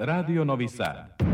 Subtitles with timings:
[0.00, 1.27] Radio Novi Sad.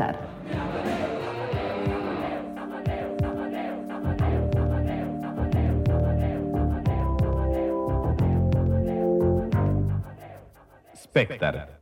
[0.00, 0.16] Spektar.
[10.94, 11.79] Spektar.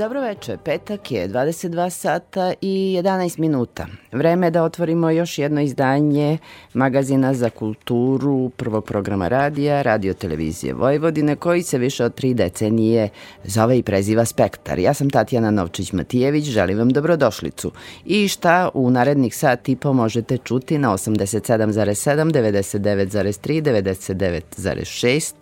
[0.00, 3.86] Dobro veče, petak je 22 sata i 11 minuta.
[4.12, 6.38] Vreme je da otvorimo još jedno izdanje
[6.74, 13.08] magazina za kulturu prvog programa radija, radio televizije Vojvodine, koji se više od tri decenije
[13.44, 14.78] zove i preziva Spektar.
[14.78, 17.72] Ja sam Tatjana Novčić-Matijević, želim vam dobrodošlicu.
[18.04, 25.32] I šta u narednih sat i po možete čuti na 87,7, 99,3, 99,6,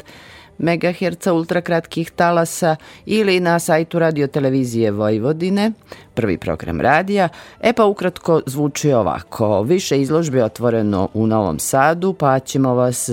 [0.59, 5.73] MHz ultrakratkih talasa ili na sajtu radio televizije Vojvodine,
[6.15, 7.29] prvi program radija.
[7.61, 9.63] E pa ukratko zvuči ovako.
[9.63, 13.11] Više izložbe otvoreno u Novom Sadu, pa ćemo vas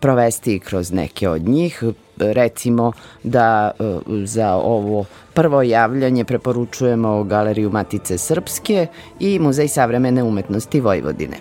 [0.00, 1.82] provesti kroz neke od njih.
[2.16, 3.84] Recimo da e,
[4.24, 8.86] za ovo prvo javljanje preporučujemo Galeriju Matice Srpske
[9.20, 11.36] i Muzej savremene umetnosti Vojvodine.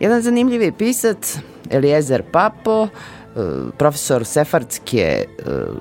[0.00, 1.38] Jedan zanimljivi pisac,
[1.70, 2.88] Eliezer Papo,
[3.78, 5.24] profesor sefardske e,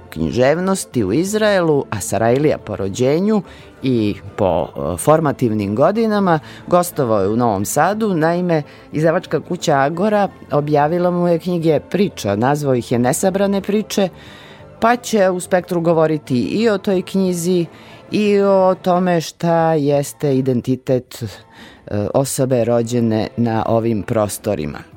[0.10, 3.42] književnosti u Izraelu, a Sarajlija po rođenju
[3.84, 11.12] i po e, formativnim godinama, gostovao je u Novom Sadu, naime, izdavačka kuća Agora objavila
[11.12, 14.10] mu je knjige priča, nazvao ih je Nesabrane priče,
[14.80, 17.66] pa će u spektru govoriti i o toj knjizi
[18.12, 21.24] i o tome šta jeste identitet
[22.14, 24.93] osobe rođene na ovim prostorima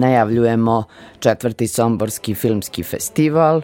[0.00, 0.84] najavljujemo
[1.18, 3.62] četvrti Somborski filmski festival,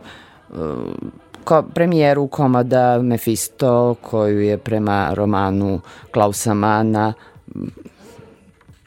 [0.50, 1.12] um,
[1.44, 5.80] ko, premijeru komada Mefisto koju je prema romanu
[6.10, 7.12] Klausa Mana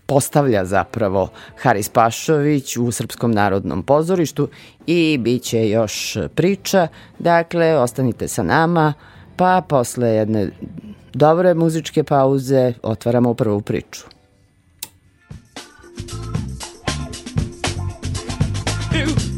[0.09, 4.47] postavlja zapravo Haris Pašović u Srpskom narodnom pozorištu
[4.87, 6.87] i bit će još priča.
[7.19, 8.93] Dakle, ostanite sa nama,
[9.35, 10.49] pa posle jedne
[11.13, 14.19] dobre muzičke pauze otvaramo prvu priču.
[18.91, 19.28] do.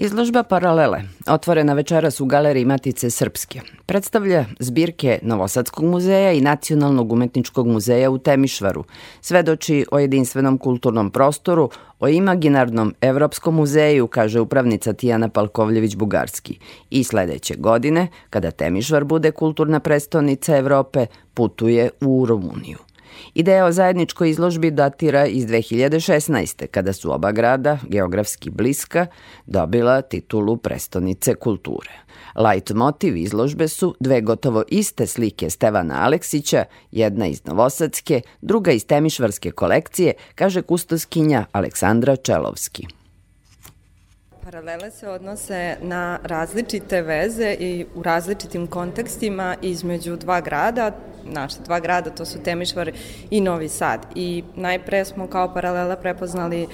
[0.00, 7.66] Izložba Paralele, otvorena večeras u galeriji Matice Srpske, predstavlja zbirke Novosadskog muzeja i Nacionalnog umetničkog
[7.66, 8.84] muzeja u Temišvaru,
[9.20, 16.54] svedoči o jedinstvenom kulturnom prostoru, o imaginarnom Evropskom muzeju, kaže upravnica Tijana Palkovljević-Bugarski.
[16.90, 22.89] I sledeće godine, kada Temišvar bude kulturna prestonica Evrope, putuje u Rumuniju.
[23.34, 26.66] Ideja o zajedničkoj izložbi datira iz 2016.
[26.66, 29.06] kada su oba grada, geografski bliska,
[29.46, 31.90] dobila titulu prestonice kulture.
[32.36, 38.86] Light motiv izložbe su dve gotovo iste slike Stevana Aleksića, jedna iz Novosadske, druga iz
[38.86, 42.99] Temišvarske kolekcije, kaže kustoskinja Aleksandra Čelovski.
[44.44, 50.92] Paralele se odnose na različite veze i u različitim kontekstima između dva grada,
[51.24, 52.92] naša dva grada, to su Temišvar
[53.30, 54.06] i Novi Sad.
[54.14, 56.66] I najpre smo kao paralela prepoznali e,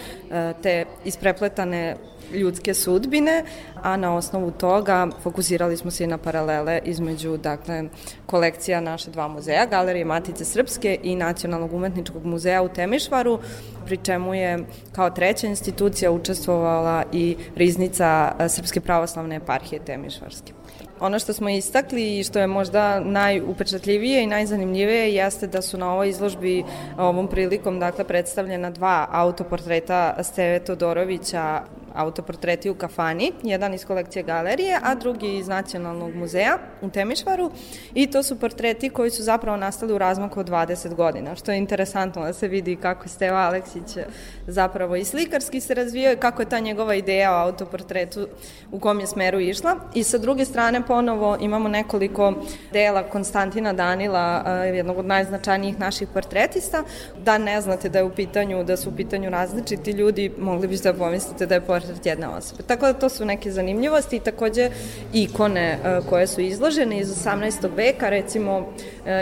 [0.62, 1.96] te isprepletane
[2.32, 3.44] ljudske sudbine,
[3.82, 7.84] a na osnovu toga fokusirali smo se i na paralele između dakle,
[8.26, 13.38] kolekcija naše dva muzeja, Galerije Matice Srpske i Nacionalnog umetničkog muzeja u Temišvaru,
[13.84, 14.58] pri čemu je
[14.92, 20.52] kao treća institucija učestvovala i riznica e, Srpske pravoslavne eparhije Temišvarske.
[21.00, 25.92] Ono što smo istakli i što je možda najupečatljivije i najzanimljivije jeste da su na
[25.92, 26.64] ovoj izložbi
[26.98, 31.62] ovom prilikom dakle predstavljena dva autoportreta Steve Todorovića
[31.96, 37.50] autoportreti u kafani, jedan iz kolekcije galerije, a drugi iz Nacionalnog muzeja u Temišvaru
[37.94, 41.58] i to su portreti koji su zapravo nastali u razmaku od 20 godina, što je
[41.58, 43.98] interesantno da se vidi kako Steva Aleksić
[44.46, 48.26] zapravo i slikarski se razvijao i kako je ta njegova ideja o autoportretu
[48.72, 49.76] u kom je smeru išla.
[49.94, 52.32] I sa druge strane ponovo imamo nekoliko
[52.72, 56.82] dela Konstantina Danila, jednog od najznačajnijih naših portretista.
[57.24, 60.92] Da ne znate da je u pitanju, da su u pitanju različiti ljudi, mogli biste
[60.92, 62.62] da pomislite da je portret jedne osobe.
[62.62, 64.70] Tako da to su neke zanimljivosti i takođe
[65.12, 67.68] ikone uh, koje su izložene iz 18.
[67.76, 68.66] veka, recimo uh,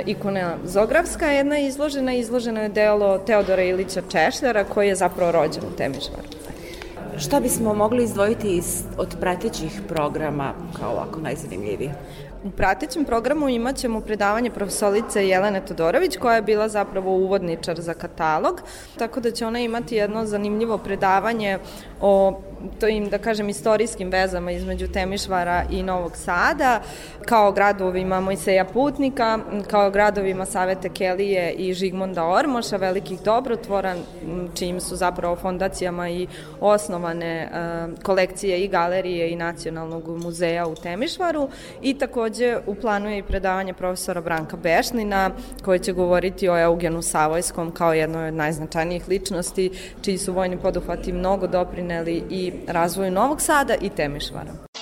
[0.06, 5.62] ikona Zografska jedna je izložena, izloženo je delo Teodora Ilića Češljara koji je zapravo rođen
[5.64, 6.28] u Temišvaru.
[7.18, 11.90] Šta bismo mogli izdvojiti iz, od pratećih programa kao ovako najzanimljiviji?
[12.44, 17.94] U pratećem programu imat ćemo predavanje profesorice Jelene Todorović, koja je bila zapravo uvodničar za
[17.94, 18.62] katalog,
[18.99, 21.59] tako da će ona imati jedno zanimljivo predavanje
[22.00, 22.40] o
[22.80, 26.80] to im, da kažem, istorijskim vezama između Temišvara i Novog Sada,
[27.26, 29.38] kao gradovima Mojseja Putnika,
[29.71, 33.94] kao gradovima Savete Kelije i Žigmonda Ormoša, velikih dobrotvora,
[34.54, 36.26] čijim su zapravo fondacijama i
[36.61, 41.49] osnovane uh, kolekcije i galerije i Nacionalnog muzeja u Temišvaru.
[41.83, 45.30] I takođe u planu je i predavanje profesora Branka Bešnina
[45.64, 49.71] koje će govoriti o Eugenu Savojskom kao jednoj od najznačajnijih ličnosti
[50.02, 54.74] čiji su vojni poduhvati mnogo doprineli i razvoju Novog Sada i Temišvara.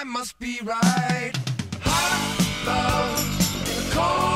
[0.00, 1.32] I must be right.
[1.82, 4.27] Hot love, cold.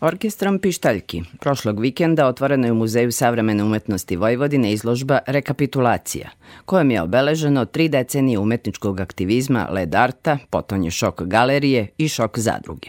[0.00, 6.30] Orkestrom Pištaljki prošlog vikenda otvoreno je u Muzeju savremene umetnosti Vojvodine izložba Rekapitulacija,
[6.64, 12.88] kojom je obeleženo tri decenije umetničkog aktivizma Led Arta, potonje šok galerije i šok zadruge.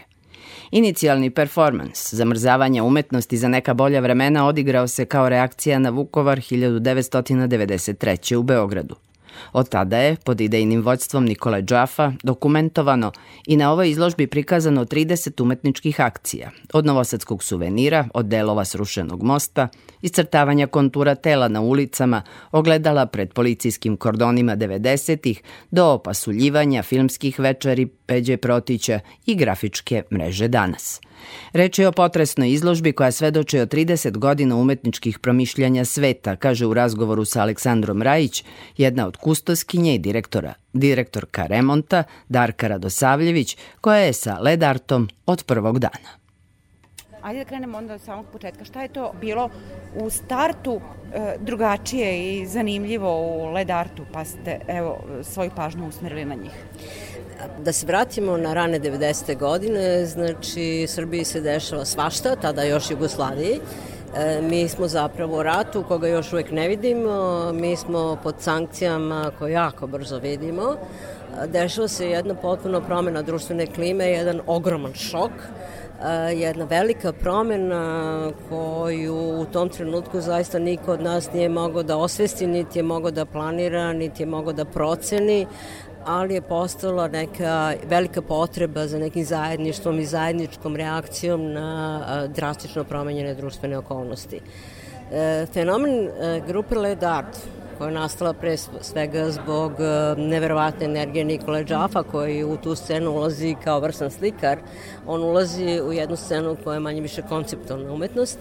[0.70, 8.34] Inicijalni performans zamrzavanja umetnosti za neka bolja vremena odigrao se kao reakcija na Vukovar 1993.
[8.34, 8.96] u Beogradu–
[9.52, 13.12] Od tada je, pod idejnim vođstvom Nikole Džafa, dokumentovano
[13.46, 19.68] i na ovoj izložbi prikazano 30 umetničkih akcija, od novosadskog suvenira, od delova srušenog mosta,
[20.02, 28.36] iscrtavanja kontura tela na ulicama, ogledala pred policijskim kordonima 90-ih, do opasuljivanja filmskih večeri Peđe
[28.36, 31.00] Protića i grafičke mreže danas–
[31.52, 36.74] Reč je o potresnoj izložbi koja svedoče o 30 godina umetničkih promišljanja sveta, kaže u
[36.74, 38.44] razgovoru sa Aleksandrom Rajić,
[38.76, 45.44] jedna od kustoskinje i direktora, direktorka remonta Darka Radosavljević, koja je sa LED artom od
[45.44, 46.20] prvog dana.
[47.22, 48.64] Ajde da krenemo onda od samog početka.
[48.64, 49.50] Šta je to bilo
[49.94, 56.24] u startu e, drugačije i zanimljivo u LED artu, pa ste evo, svoju pažnju usmerili
[56.24, 56.52] na njih?
[57.58, 59.38] Da se vratimo na rane 90.
[59.38, 63.60] godine, znači Srbiji se dešava svašta, tada još Jugoslaviji.
[64.16, 69.30] E, mi smo zapravo u ratu koga još uvek ne vidimo, mi smo pod sankcijama
[69.38, 70.76] koje jako brzo vidimo.
[71.46, 75.30] Dešava se jedna potpuno promena društvene klime, jedan ogroman šok
[76.34, 82.46] jedna velika promena koju u tom trenutku zaista niko od nas nije mogao da osvesti,
[82.46, 85.46] niti je mogao da planira, niti je mogao da proceni,
[86.10, 93.34] ali je postala neka velika potreba za nekim zajedništvom i zajedničkom reakcijom na drastično promenjene
[93.34, 94.40] društvene okolnosti.
[95.12, 97.36] E, fenomen e, grupe Led Art
[97.78, 103.10] koja je nastala pre svega zbog e, neverovatne energije Nikole Džafa koji u tu scenu
[103.10, 104.58] ulazi kao vrsan slikar.
[105.06, 108.38] On ulazi u jednu scenu koja je manje više konceptualna umetnost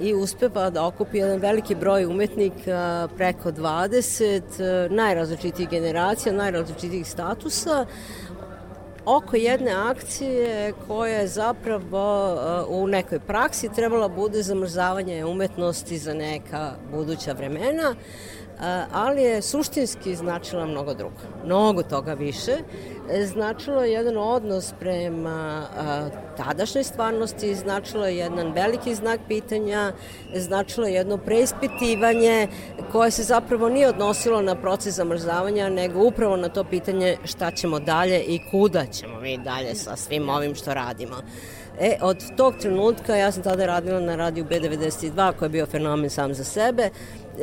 [0.00, 7.86] i uspeva da okupi jedan veliki broj umetnika preko 20 e, najrazličitijih generacija, najrazličitijih statusa
[9.04, 12.36] oko jedne akcije koja je zapravo
[12.68, 17.94] u nekoj praksi trebala bude zamrzavanje umetnosti za neka buduća vremena
[18.92, 22.56] ali je suštinski značila mnogo drugo, mnogo toga više.
[23.24, 25.66] Značilo je jedan odnos prema
[26.36, 29.92] tadašnjoj stvarnosti, značilo je jedan veliki znak pitanja,
[30.34, 32.48] značilo je jedno preispitivanje
[32.92, 37.78] koje se zapravo nije odnosilo na proces zamrzavanja, nego upravo na to pitanje šta ćemo
[37.80, 41.16] dalje i kuda ćemo mi dalje sa svim ovim što radimo.
[41.80, 46.10] E, od tog trenutka, ja sam tada radila na radiju B92, koji je bio fenomen
[46.10, 46.90] sam za sebe,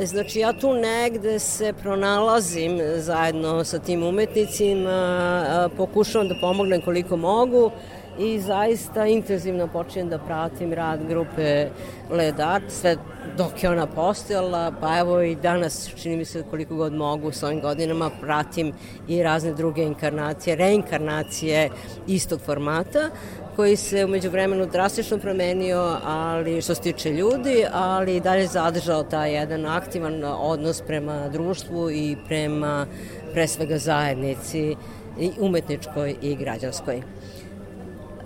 [0.04, 7.72] Znači ja tu negde se pronalazim zajedno sa tim umetnicima, pokušavam da pomognem koliko mogu
[8.20, 11.68] i zaista intenzivno počinjem da pratim rad grupe
[12.12, 12.98] Led Art, sve
[13.38, 17.44] dok je ona postojala, pa evo i danas čini mi se koliko god mogu s
[17.44, 18.74] ovim godinama pratim
[19.08, 21.70] i razne druge inkarnacije, reinkarnacije
[22.08, 23.10] istog formata
[23.56, 29.34] koji se umeđu vremenu drastično promenio, ali što se tiče ljudi, ali dalje zadržao taj
[29.34, 32.86] jedan aktivan odnos prema društvu i prema
[33.34, 34.76] pre svega zajednici
[35.20, 37.02] i umetničkoj i građanskoj.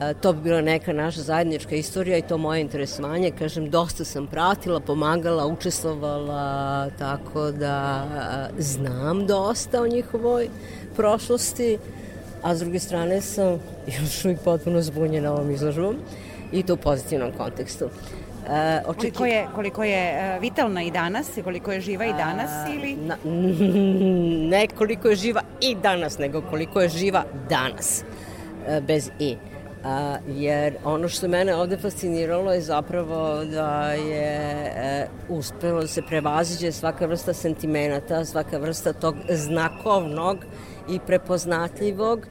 [0.01, 3.31] E, to bi bila neka naša zajednička istorija i to moje interesovanje.
[3.39, 8.05] Kažem, dosta sam pratila, pomagala, učestvovala, tako da
[8.57, 10.49] e, znam dosta o njihovoj
[10.95, 11.77] prošlosti
[12.43, 13.59] a s druge strane sam
[13.99, 15.95] još uvijek potpuno zbunjena ovom izložbom
[16.51, 17.85] i to u pozitivnom kontekstu.
[18.49, 19.11] E, očeki...
[19.11, 22.95] koliko, je, koliko je e, vitalna i danas i koliko je živa i danas ili?
[22.95, 23.17] Na,
[24.57, 28.03] ne koliko je živa i danas, nego koliko je živa danas,
[28.67, 29.35] e, bez i.
[29.83, 36.01] A, jer ono što mene ovde fasciniralo je zapravo da je e, uspelo da se
[36.01, 40.37] prevaziđe svaka vrsta sentimenata, svaka vrsta tog znakovnog
[40.87, 42.27] i prepoznatljivog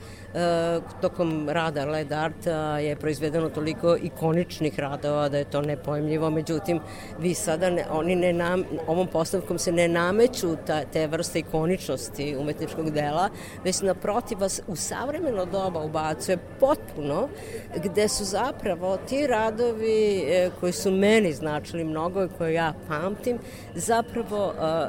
[1.01, 6.81] tokom rada Led Arta je proizvedeno toliko ikoničnih radova da je to nepojemljivo, međutim
[7.19, 12.37] vi sada ne, oni ne nam, ovom postavkom se ne nameću ta, te vrste ikoničnosti
[12.37, 13.29] umetničkog dela,
[13.64, 17.29] već naprotiv vas u savremeno doba ubacuje potpuno
[17.77, 23.38] gde su zapravo ti radovi e, koji su meni značili mnogo i koje ja pamtim,
[23.75, 24.88] zapravo e,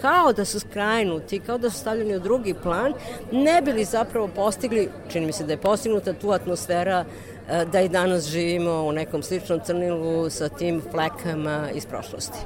[0.00, 2.92] kao da su skrajnuti, kao da su stavljeni u drugi plan,
[3.32, 7.88] ne bili zapravo postigli, čini mi se da je postignuta tu atmosfera e, da i
[7.88, 12.38] danas živimo u nekom sličnom crnilu sa tim flekama iz prošlosti.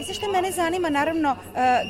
[0.00, 1.36] I sve što mene zanima, naravno, e,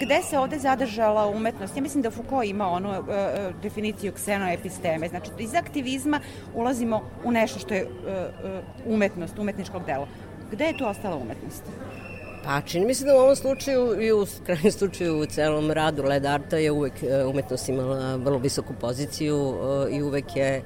[0.03, 1.77] gde se ovde zadržala umetnost?
[1.77, 6.21] Ja mislim da Foucault ima onu e, definiciju ksenoepisteme, znači iz aktivizma
[6.55, 7.87] ulazimo u nešto što je
[8.87, 10.07] umetnost, umetničkog dela.
[10.51, 11.63] Gde je tu ostala umetnost?
[12.51, 16.03] Pa čini mi se da u ovom slučaju i u krajnjem slučaju u celom radu
[16.03, 16.93] Led Arta je uvek
[17.27, 19.55] umetnost imala vrlo visoku poziciju
[19.91, 20.63] i uvek je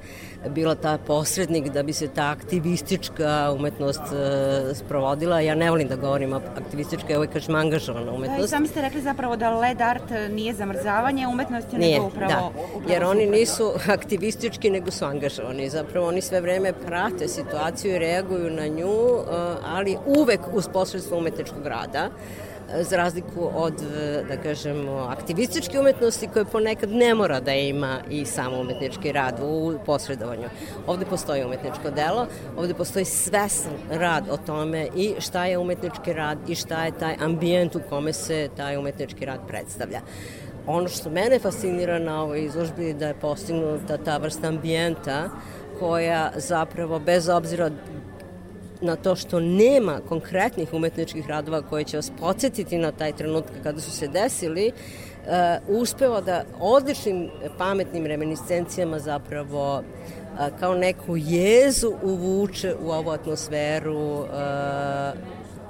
[0.49, 5.39] bila ta posrednik da bi se ta aktivistička umetnost uh, sprovodila.
[5.39, 8.39] Ja ne volim da govorim aktivistička, ja uvek kažem angažovana umetnost.
[8.39, 12.31] Da, i sami ste rekli zapravo da led art nije zamrzavanje umetnosti, nije, nego upravo...
[12.31, 15.69] Da, upravo jer oni nisu aktivistički, nego su angažovani.
[15.69, 18.95] Zapravo oni sve vreme prate situaciju i reaguju na nju,
[19.65, 21.74] ali uvek uz posredstvo umetničkog rada.
[21.83, 22.45] Uh,
[22.81, 23.73] za razliku od,
[24.29, 29.73] da kažemo, aktivističke umetnosti koje ponekad ne mora da ima i samo umetnički rad u
[29.85, 30.49] posredovanju.
[30.87, 36.37] Ovde postoji umetničko delo, ovde postoji svesan rad o tome i šta je umetnički rad
[36.47, 40.01] i šta je taj ambijent u kome se taj umetnički rad predstavlja.
[40.67, 45.29] Ono što mene fascinira na ovoj izložbi je da je postignuta ta vrsta ambijenta
[45.79, 47.69] koja zapravo bez obzira
[48.81, 53.81] na to što nema konkretnih umetničkih radova koje će vas podsjetiti na taj trenutak kada
[53.81, 62.75] su se desili, uh, uspeva da odličnim pametnim reminiscencijama zapravo uh, kao neku jezu uvuče
[62.81, 64.27] u ovu atmosferu uh,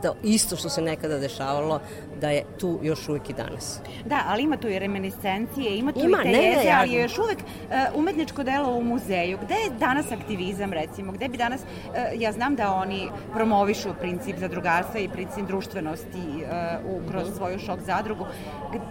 [0.05, 1.79] to isto što se nekada dešavalo
[2.21, 3.79] da je tu još uvek i danas.
[4.05, 7.01] Da, ali ima tu i reminiscencije, ima tu ima, i te ne, jeze, ali je
[7.01, 9.37] još uvek uh, umetničko delo u muzeju.
[9.45, 11.11] Gde je danas aktivizam, recimo?
[11.11, 16.45] Gde bi danas, uh, ja znam da oni promovišu princip zadrugarstva i princip društvenosti uh,
[16.91, 17.37] u, kroz mhm.
[17.37, 18.25] svoju šok zadrugu.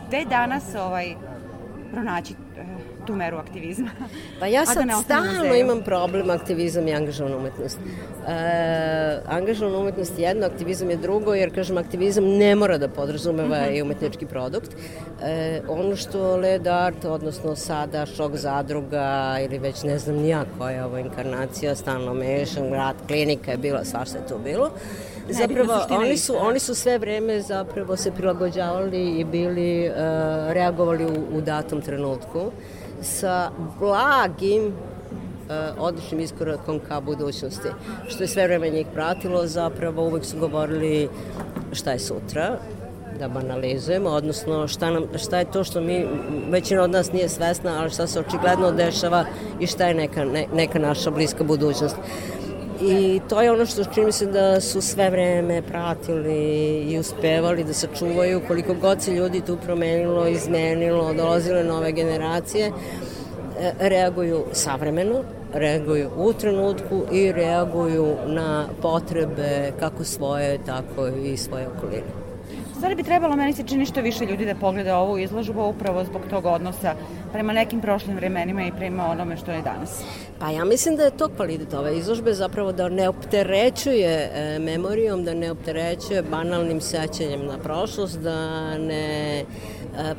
[0.09, 1.15] Gde danas ovaj,
[1.95, 2.35] pronaći
[3.07, 3.91] tu meru aktivizma.
[4.41, 7.79] Pa ja sad da stalno imam problem aktivizam i angažovana umetnost.
[8.29, 13.57] E, angažovana umetnost je jedno, aktivizam je drugo, jer kažem aktivizam ne mora da podrazumeva
[13.57, 13.71] uh mhm.
[13.71, 13.79] -huh.
[13.79, 14.71] i umetnički produkt.
[15.23, 20.71] E, ono što Led Art, odnosno sada Šok zadruga ili već ne znam nija koja
[20.71, 24.71] je ovo inkarnacija, stalno mešan, grad, klinika je bila, svašta je to bilo.
[25.29, 29.95] Zapravo, oni su, oni su sve vreme zapravo se prilagođavali i bili, uh,
[30.53, 32.51] reagovali u, u datom trenutku
[33.03, 34.73] sa blagim uh,
[35.79, 37.69] odličnim iskorakom ka budućnosti.
[38.09, 41.09] Što je sve vreme njih pratilo, zapravo uvek su govorili
[41.73, 42.59] šta je sutra,
[43.19, 46.07] da banalizujemo, odnosno šta, nam, šta je to što mi,
[46.51, 49.25] većina od nas nije svesna, ali šta se očigledno dešava
[49.61, 51.97] i šta je neka, ne, neka naša bliska budućnost.
[52.81, 56.39] I to je ono što čini se da su sve vreme pratili
[56.89, 63.73] i uspevali da sačuvaju koliko god se ljudi tu promenilo, izmenilo, dolazile nove generacije, e,
[63.79, 72.24] reaguju savremeno, reaguju u trenutku i reaguju na potrebe kako svoje, tako i svoje okoline
[72.77, 76.23] stvari bi trebalo, meni se čini što više ljudi da pogleda ovu izložbu upravo zbog
[76.31, 76.95] tog odnosa
[77.33, 80.05] prema nekim prošlim vremenima i prema onome što je danas.
[80.39, 85.25] Pa ja mislim da je to kvalitet ove izložbe zapravo da ne opterećuje e, memorijom,
[85.25, 89.45] da ne opterećuje banalnim sećanjem na prošlost, da ne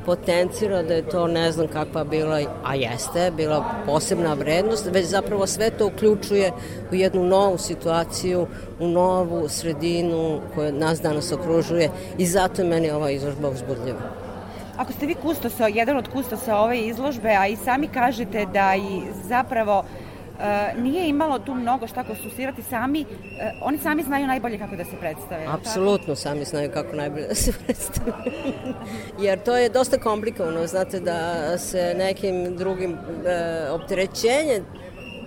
[0.05, 5.47] potencira da je to ne znam kakva bila, a jeste, bila posebna vrednost, već zapravo
[5.47, 6.51] sve to uključuje
[6.91, 8.47] u jednu novu situaciju,
[8.79, 13.99] u novu sredinu koja nas danas okružuje i zato je meni ova izložba uzbudljiva.
[14.77, 19.01] Ako ste vi kustosa, jedan od kustosa ove izložbe, a i sami kažete da i
[19.27, 20.04] zapravo uh, E,
[20.77, 23.07] nije imalo tu mnogo šta konsultirati sami, uh,
[23.61, 25.45] oni sami znaju najbolje kako da se predstave.
[25.47, 28.11] Apsolutno sami znaju kako najbolje da se predstave.
[29.25, 32.99] Jer to je dosta komplikovano, znate da se nekim drugim uh,
[33.71, 34.61] opterećenje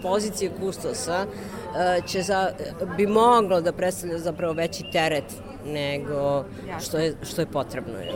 [0.02, 2.50] pozicije kustosa uh, će za,
[2.96, 5.24] bi moglo da predstavlja zapravo veći teret
[5.66, 6.44] nego
[6.80, 7.98] što je, što je potrebno.
[7.98, 8.12] Je.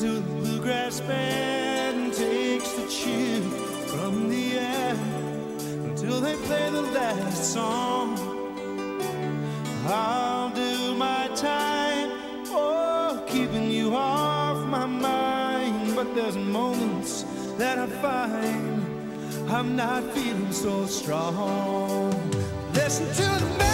[0.00, 3.42] to the bluegrass band and takes the chill
[3.88, 4.94] from the air
[5.90, 8.16] until they play the last song.
[9.84, 12.12] I'll do my time,
[12.46, 15.94] oh, keeping you off my mind.
[15.94, 17.26] But there's moments
[17.58, 22.10] that I find I'm not feeling so strong.
[22.72, 23.69] Listen to the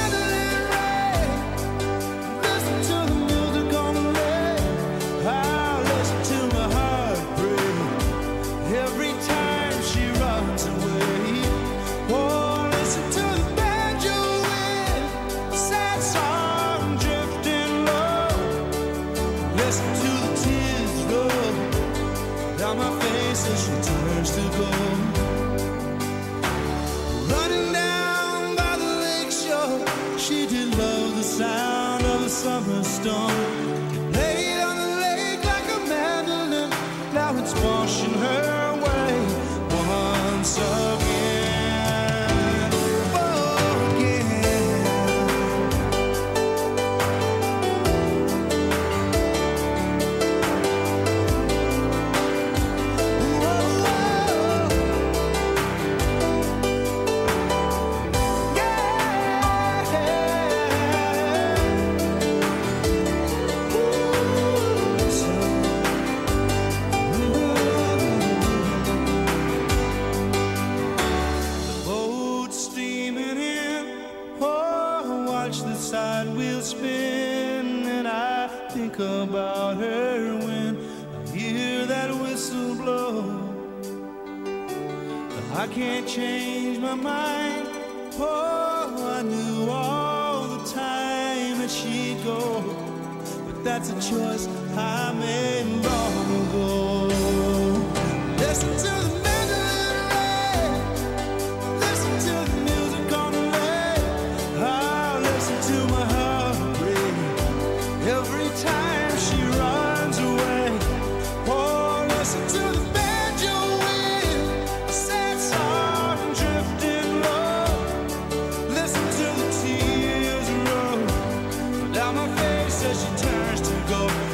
[122.96, 124.25] she turns to go.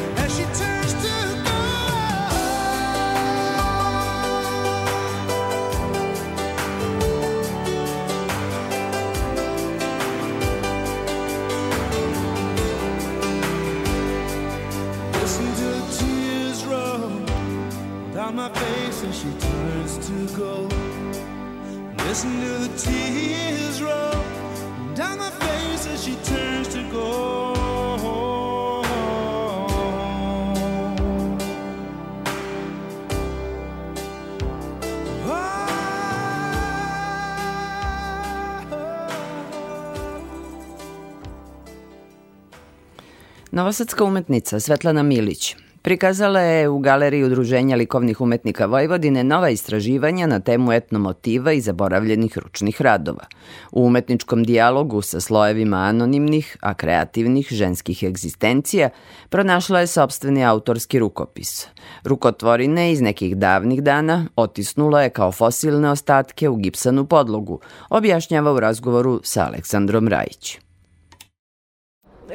[43.63, 50.41] Novosadska umetnica Svetlana Milić prikazala je u Galeriji Udruženja likovnih umetnika Vojvodine nova istraživanja na
[50.41, 53.27] temu etnomotiva i zaboravljenih ručnih radova.
[53.73, 58.91] U umetničkom dijalogu sa slojevima anonimnih, a kreativnih ženskih egzistencija
[59.29, 61.67] pronašla je sobstveni autorski rukopis.
[62.05, 68.61] Rukotvorine iz nekih davnih dana otisnula je kao fosilne ostatke u gipsanu podlogu, objašnjava u
[68.61, 70.72] razgovoru sa Aleksandrom Rajićem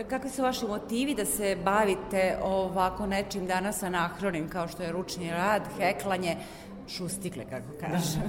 [0.03, 5.31] kakvi su vaši motivi da se bavite ovako nečim danas anahronim kao što je ručni
[5.31, 6.35] rad, heklanje,
[6.87, 8.19] šustikle, kako kaže?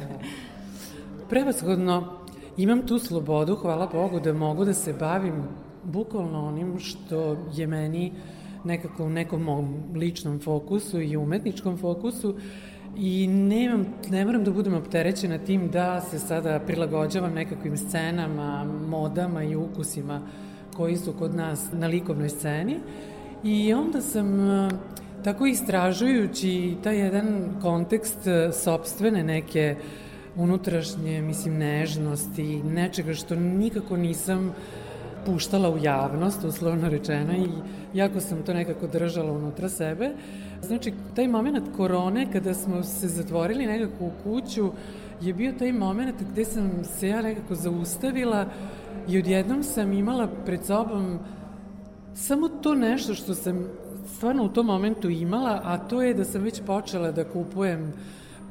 [1.28, 2.18] Prevashodno,
[2.57, 5.44] imam tu slobodu, hvala Bogu, da mogu da se bavim
[5.85, 8.12] bukvalno onim što je meni
[8.64, 12.37] nekako u nekom mom ličnom fokusu i umetničkom fokusu
[12.96, 19.42] i nemam, ne moram da budem opterećena tim da se sada prilagođavam nekakvim scenama, modama
[19.42, 20.47] i ukusima uh,
[20.78, 22.76] koji su kod nas na likovnoj sceni
[23.44, 24.68] i onda sam e,
[25.24, 29.76] tako istražujući taj jedan kontekst e, sobstvene neke
[30.36, 34.54] unutrašnje, mislim, nežnosti, nečega što nikako nisam
[35.26, 37.48] puštala u javnost, uslovno rečeno, i
[37.98, 40.10] jako sam to nekako držala unutra sebe.
[40.62, 44.72] Znači, taj moment korone, kada smo se zatvorili nekako u kuću,
[45.20, 48.46] je bio taj moment gde sam se ja nekako zaustavila
[49.09, 51.18] i odjednom sam imala pred sobom
[52.14, 53.66] samo to nešto što sam
[54.16, 57.92] stvarno u tom momentu imala, a to je da sam već počela da kupujem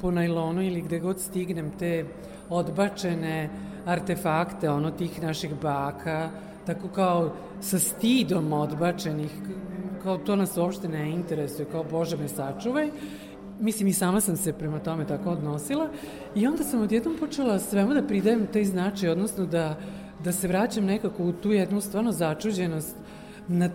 [0.01, 2.05] po najlonu ili gde god stignem te
[2.49, 3.49] odbačene
[3.85, 6.29] artefakte, ono tih naših baka,
[6.65, 9.31] tako kao sa stidom odbačenih,
[10.03, 12.89] kao to nas uopšte ne interesuje, kao Bože me sačuvaj.
[13.59, 15.89] Mislim, i sama sam se prema tome tako odnosila
[16.35, 19.75] i onda sam odjednom počela svemu da pridajem taj značaj, odnosno da,
[20.23, 22.95] da se vraćam nekako u tu jednu stvarno začuđenost
[23.47, 23.71] nad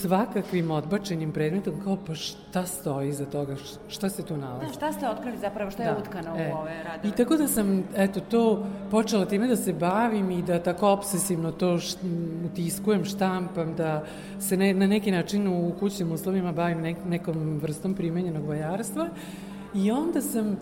[0.00, 3.56] svakakvim odbačenim predmetom, kao pa šta stoji iza toga,
[3.88, 4.66] šta se tu nalazi?
[4.66, 5.98] Da, šta ste otkrili zapravo, šta je da.
[5.98, 6.52] utkano e.
[6.52, 7.08] u ove radove?
[7.08, 11.52] I tako da sam, eto, to počela time da se bavim i da tako obsesivno
[11.52, 11.98] to št,
[12.46, 14.04] utiskujem, štampam, da
[14.40, 19.08] se ne, na neki način u kućnim uslovima bavim nek, nekom vrstom primenjenog vajarstva.
[19.74, 20.56] I onda sam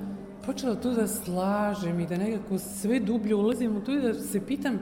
[0.46, 4.46] počela to da slažem i da nekako sve dublje ulazim u to i da se
[4.46, 4.78] pitam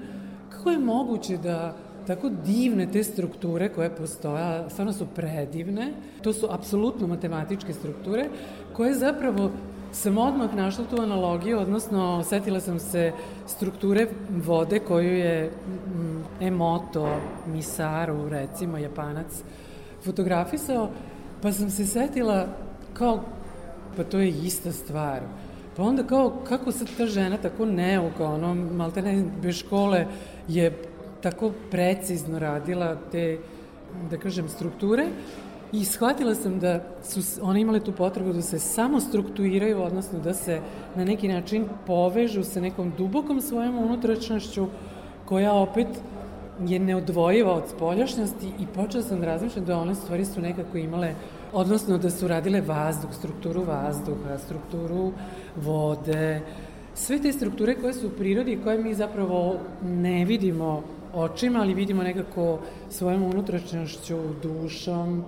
[0.63, 1.75] kako je moguće da
[2.07, 5.93] tako divne te strukture koje postoja, stvarno su predivne.
[6.23, 8.29] To su apsolutno matematičke strukture
[8.73, 9.51] koje zapravo
[9.93, 13.13] sam odmah našla tu analogiju, odnosno setila sam se
[13.47, 17.09] strukture vode koju je mm, Emoto
[17.47, 19.43] Misaru, recimo japanac,
[20.05, 20.91] fotografisao,
[21.43, 22.47] pa sam se setila
[22.95, 23.21] kao,
[23.97, 25.21] pa to je ista stvar.
[25.77, 30.07] Pa onda kao, kako sad ta žena tako neuka, ono, malte ne, bez škole
[30.49, 30.73] je
[31.23, 33.39] tako precizno radila te,
[34.11, 35.07] da kažem, strukture
[35.73, 40.35] i shvatila sam da su one imale tu potrebu da se samo strukturiraju, odnosno da
[40.35, 40.61] se
[40.97, 44.67] na neki način povežu sa nekom dubokom svojom unutrašnjošću
[45.25, 45.89] koja opet
[46.61, 51.15] je neodvojiva od spoljašnjosti i počela sam da razmišljam da one stvari su nekako imale,
[51.53, 55.13] odnosno da su radile vazduh, strukturu vazduha, strukturu
[55.57, 56.41] vode,
[56.95, 60.83] sve te strukture koje su u prirodi koje mi zapravo ne vidimo
[61.15, 62.59] očima, ali vidimo nekako
[62.91, 65.25] svojom unutrašnjošću, dušom,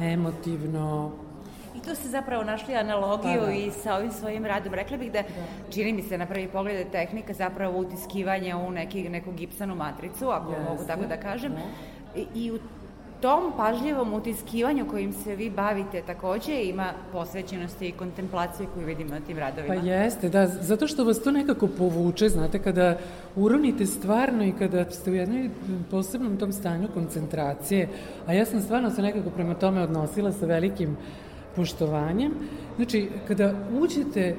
[0.00, 1.12] emotivno,
[1.76, 3.52] I tu ste zapravo našli analogiju pa, da.
[3.52, 4.74] i sa ovim svojim radom.
[4.74, 5.72] Rekla bih da, da.
[5.72, 10.28] čini mi se na prvi pogled da tehnika zapravo utiskivanja u neki, neku gipsanu matricu,
[10.28, 10.64] ako Jeste.
[10.70, 11.52] mogu tako da kažem.
[11.52, 12.20] Da.
[12.20, 12.58] I, I u
[13.20, 19.20] tom pažljivom utiskivanju kojim se vi bavite takođe ima posvećenosti i kontemplacije koju vidimo na
[19.20, 19.74] tim radovima.
[19.74, 22.98] Pa jeste, da, zato što vas to nekako povuče, znate, kada
[23.36, 25.50] uronite stvarno i kada ste u jednoj
[25.90, 27.88] posebnom tom stanju koncentracije,
[28.26, 30.96] a ja sam stvarno se nekako prema tome odnosila sa velikim
[31.56, 32.32] poštovanjem,
[32.76, 34.36] znači, kada uđete,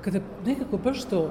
[0.00, 1.30] kada nekako baš to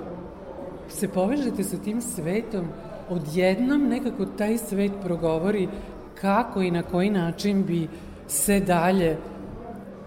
[0.89, 2.65] se povežete sa tim svetom,
[3.10, 5.67] odjednom nekako taj svet progovori
[6.23, 7.88] kako i na koji način bi
[8.27, 9.17] se dalje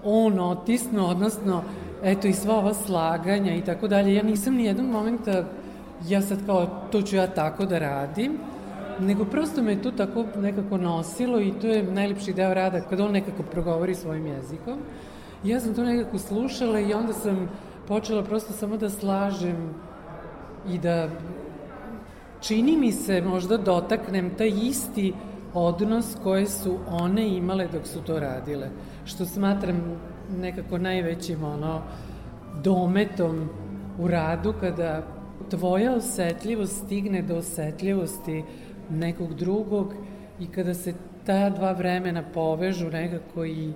[0.05, 1.63] on otisnuo, odnosno
[2.03, 4.15] eto i sva ova slaganja i tako dalje.
[4.15, 5.45] Ja nisam ni jednog momenta,
[6.09, 8.39] ja sad kao to ću ja tako da radim,
[9.01, 13.13] nego prosto me to tako nekako nosilo i to je najlepši deo rada kada on
[13.13, 14.79] nekako progovori svojim jezikom.
[15.45, 17.49] Ja sam to nekako slušala i onda sam
[17.89, 19.75] počela prosto samo da slažem
[20.69, 21.09] i da
[22.41, 25.13] čini mi se možda dotaknem taj isti
[25.57, 28.69] odnos koje su one imale dok su to radile.
[29.05, 30.01] Što smatram
[30.41, 31.83] nekako najvećim ono
[32.65, 33.49] dometom
[33.99, 35.03] u radu kada
[35.51, 38.45] tvoja osetljivost stigne do osetljivosti
[38.91, 39.95] nekog drugog
[40.41, 40.95] i kada se
[41.27, 43.73] ta dva vremena povežu nekako i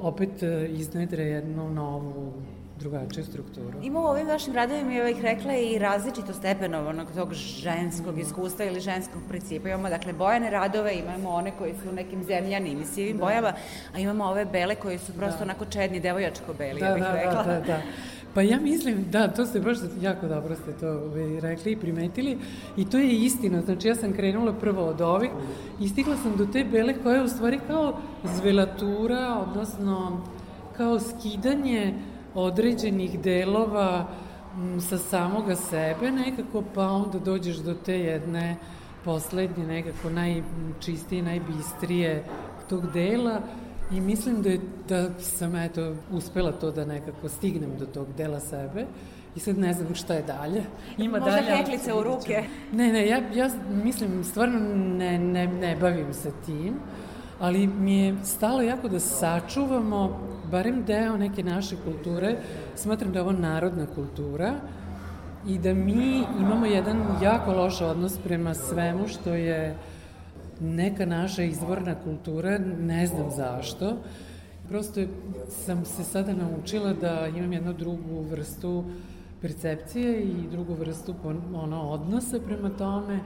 [0.00, 2.32] opet e, iznedre jednu novu
[2.78, 3.78] drugačiju strukturu.
[3.82, 8.80] Ima u ovim vašim radovima, ja bih rekla, i različito stepenovano tog ženskog iskustva ili
[8.80, 9.68] ženskog principa.
[9.68, 13.24] Imamo, dakle, bojane radove, imamo one koji su u nekim zemljanim i sivim da.
[13.24, 13.52] bojama,
[13.94, 15.44] a imamo ove bele koji su prosto da.
[15.44, 17.42] onako čedni, devojačko beli, da, ja bih da, rekla.
[17.42, 17.80] Da, da, da.
[18.34, 22.38] Pa ja mislim, da, to ste baš jako dobro ste to ovaj, rekli i primetili
[22.76, 25.30] i to je istina, znači ja sam krenula prvo od ovih
[25.80, 30.24] i stigla sam do te bele koja je u stvari kao zvelatura, odnosno
[30.76, 31.94] kao skidanje
[32.34, 34.06] određenih delova
[34.56, 38.56] m, sa samoga sebe nekako, pa onda dođeš do te jedne
[39.04, 42.24] poslednje, nekako najčistije, najbistrije
[42.68, 43.40] tog dela
[43.92, 48.40] i mislim da, je, da sam eto, uspela to da nekako stignem do tog dela
[48.40, 48.86] sebe
[49.36, 50.62] i sad ne znam šta je dalje.
[50.98, 52.44] Ima Možda dalje, heklice u ruke.
[52.72, 53.50] Ne, ne, ja, ja
[53.84, 54.58] mislim, stvarno
[54.96, 56.74] ne, ne, ne bavim se tim,
[57.40, 60.20] ali mi je stalo jako da sačuvamo
[60.54, 62.36] barem deo neke naše kulture,
[62.76, 64.54] smatram da je ovo narodna kultura
[65.48, 69.76] i da mi imamo jedan jako loš odnos prema svemu što je
[70.60, 73.96] neka naša izvorna kultura, ne znam zašto.
[74.68, 75.00] Prosto
[75.48, 78.84] sam se sada naučila da imam jednu drugu vrstu
[79.40, 81.14] percepcije i drugu vrstu
[81.54, 83.18] ono, odnosa prema tome,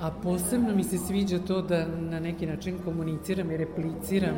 [0.00, 4.36] a posebno mi se sviđa to da na neki način komuniciram i repliciram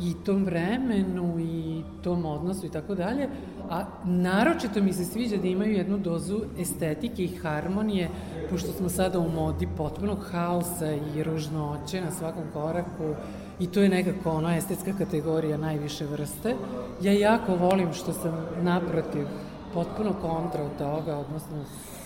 [0.00, 3.28] i tom vremenu i tom odnosu i tako dalje,
[3.70, 8.08] a naročito mi se sviđa da imaju jednu dozu estetike i harmonije,
[8.50, 13.14] pošto smo sada u modi potpunog haosa i ružnoće na svakom koraku
[13.60, 16.54] i to je nekako ono estetska kategorija najviše vrste.
[17.02, 19.26] Ja jako volim što sam naprotiv
[19.74, 21.64] potpuno kontra od toga, odnosno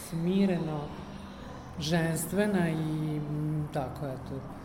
[0.09, 0.81] smireno,
[1.79, 3.21] ženstvena i
[3.73, 4.60] tako, eto,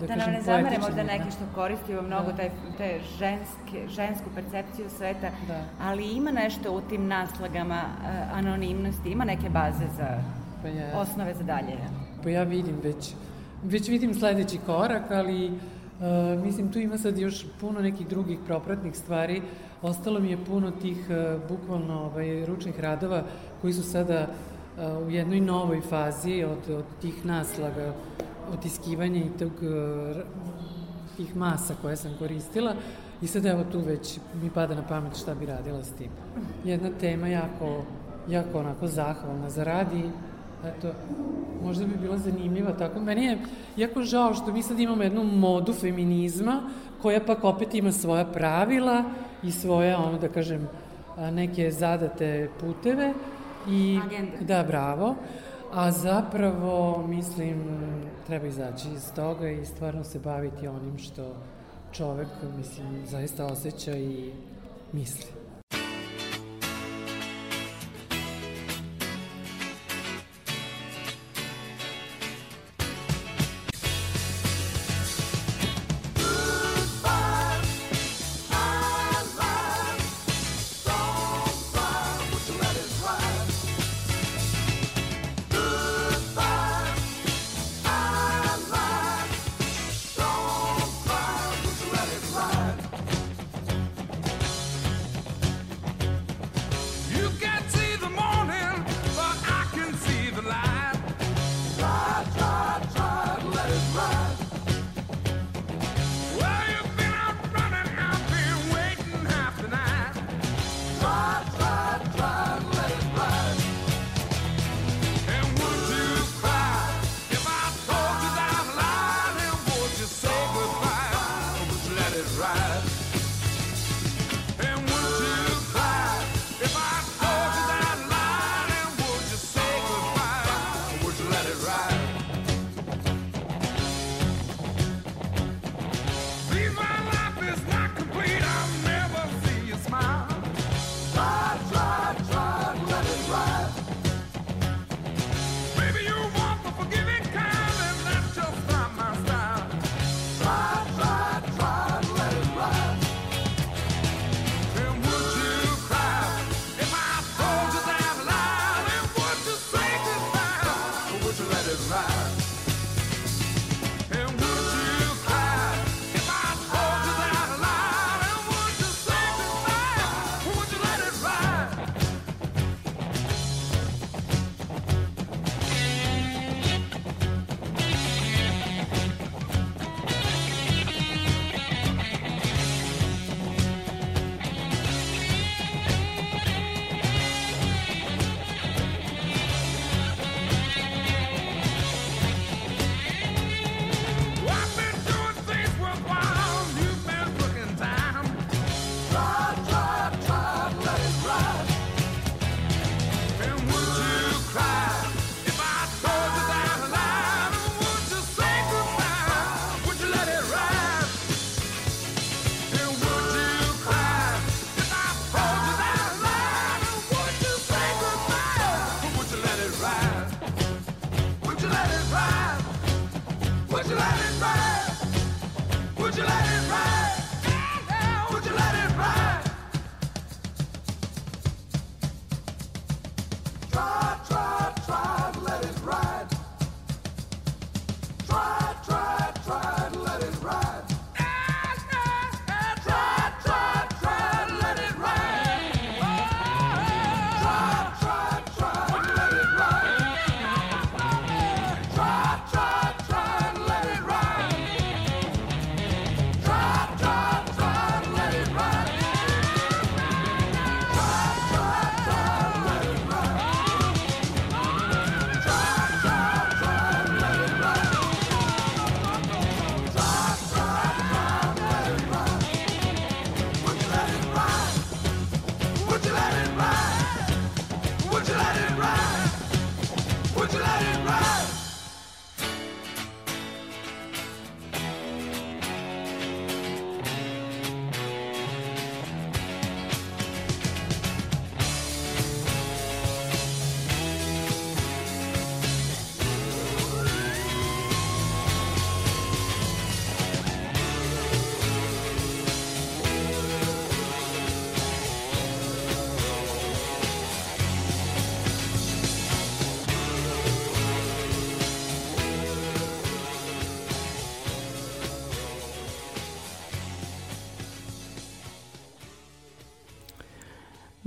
[0.00, 2.36] da, da nam ne zamere možda neki što koristimo mnogo da.
[2.36, 5.64] taj, te ženske, žensku percepciju sveta, da.
[5.80, 10.22] ali ima nešto u tim naslagama uh, anonimnosti, ima neke baze za
[10.62, 11.78] pa ja, osnove za dalje.
[12.22, 13.14] Pa ja vidim već,
[13.62, 18.96] već vidim sledeći korak, ali uh, mislim tu ima sad još puno nekih drugih propratnih
[18.96, 19.42] stvari.
[19.82, 23.22] Ostalo mi je puno tih uh, bukvalno ovaj, ručnih radova
[23.60, 27.92] koji su sada uh, u jednoj novoj fazi od, od tih naslaga
[28.52, 30.22] otiskivanja i tog, e,
[31.16, 32.74] tih masa koje sam koristila
[33.22, 36.10] i sad evo tu već mi pada na pamet šta bi radila s tim.
[36.64, 37.84] Jedna tema jako,
[38.28, 40.10] jako onako zahvalna za radi,
[40.64, 40.92] eto,
[41.64, 43.00] možda bi bila zanimljiva tako.
[43.00, 43.38] Meni je
[43.76, 46.60] jako žao što mi sad imamo jednu modu feminizma
[47.02, 49.04] koja pak opet ima svoja pravila
[49.42, 50.68] i svoje, ono da kažem,
[51.32, 53.12] neke zadate puteve.
[53.68, 54.32] I, Agenda.
[54.40, 55.14] Da, bravo.
[55.74, 57.64] A zapravo, mislim,
[58.26, 61.36] treba izaći iz toga i stvarno se baviti onim što
[61.92, 64.32] čovek, mislim, zaista osjeća i
[64.92, 65.33] misli.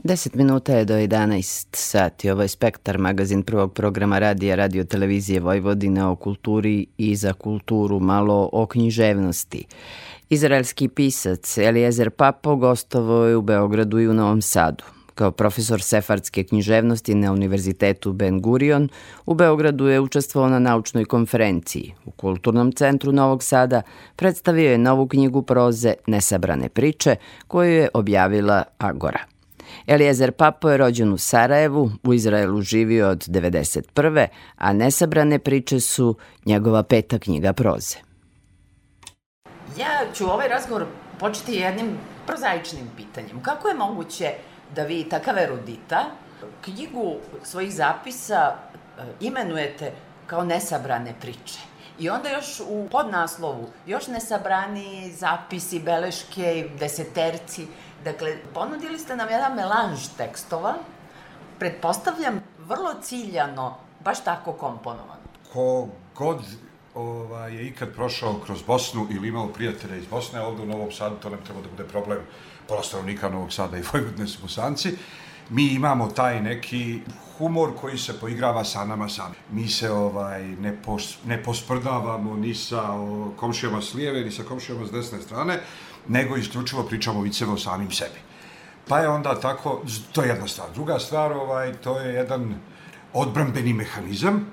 [0.08, 2.30] 10 minuta je do 11 sati.
[2.30, 8.00] Ovo je Spektar, magazin prvog programa radija Radio Televizije Vojvodine o kulturi i za kulturu,
[8.00, 9.66] malo o književnosti.
[10.30, 14.84] Izraelski pisac Eliezer Papo gostovao je u Beogradu i u Novom Sadu.
[15.16, 18.90] Kao profesor sefardske književnosti na Univerzitetu Ben Gurion,
[19.26, 21.94] u Beogradu je učestvovao na naučnoj konferenciji.
[22.06, 23.82] U Kulturnom centru Novog Sada
[24.16, 27.16] predstavio je novu knjigu proze Nesabrane priče,
[27.48, 29.37] koju je objavila Agora.
[29.88, 34.28] Eliezer Papo je rođen u Sarajevu, u Izraelu živio od 91.
[34.56, 36.16] a nesabrane priče su
[36.46, 37.98] njegova peta knjiga proze.
[39.78, 40.86] Ja ću ovaj razgovor
[41.20, 43.42] početi jednim prozaičnim pitanjem.
[43.42, 44.32] Kako je moguće
[44.76, 46.06] da vi takav erudita
[46.62, 49.92] knjigu svojih zapisa e, imenujete
[50.26, 51.60] kao nesabrane priče?
[52.00, 57.68] I onda još u podnaslovu, još nesabrani zapisi, beleške, deseterci.
[58.08, 60.74] Dakle, ponudili ste nam jedan melanž tekstova,
[61.60, 65.18] pretpostavljam vrlo ciljano, baš tako komponovan.
[65.54, 66.40] Ko god
[66.96, 71.16] ovaj, je ikad prošao kroz Bosnu ili imao prijatelja iz Bosne, ovde u Novom Sadu
[71.16, 72.20] to ne treba da bude problem.
[72.68, 74.98] Pola stanovnika Novog Sada i Vojvodne su bosanci.
[75.50, 77.02] Mi imamo taj neki
[77.38, 79.36] humor koji se poigrava sa nama sami.
[79.52, 84.44] Mi se ovaj ne, pos, ne posprdavamo ni sa o, komšijama s lijeve, ni sa
[84.44, 85.60] komšijama s desne strane,
[86.08, 88.20] nego isključivo pričamo viceve o samim sebi.
[88.88, 89.82] Pa je onda tako,
[90.12, 90.68] to je jedna stvar.
[90.74, 92.56] Druga stvar, ovaj, to je jedan
[93.14, 94.46] odbrambeni mehanizam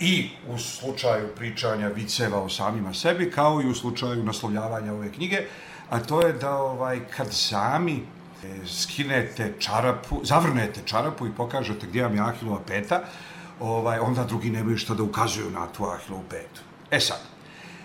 [0.00, 5.40] i u slučaju pričanja viceva o samima sebi, kao i u slučaju naslovljavanja ove knjige,
[5.90, 12.02] a to je da ovaj, kad sami e, skinete čarapu, zavrnete čarapu i pokažete gdje
[12.02, 13.00] vam je Ahilova peta,
[13.60, 16.60] ovaj, onda drugi nemaju što da ukazuju na tu Ahilovu petu.
[16.90, 17.20] E sad,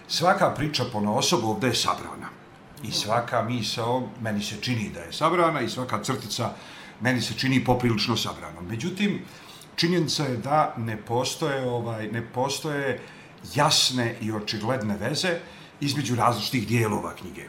[0.07, 2.40] svaka priča po osobu ovde je sabrana.
[2.83, 6.53] I svaka misao meni se čini da je sabrana i svaka crtica
[7.01, 8.61] meni se čini poprilično sabrana.
[8.61, 9.21] Međutim,
[9.75, 12.99] činjenica je da ne postoje, ovaj, ne postoje
[13.55, 15.39] jasne i očigledne veze
[15.81, 17.47] između različitih dijelova knjige.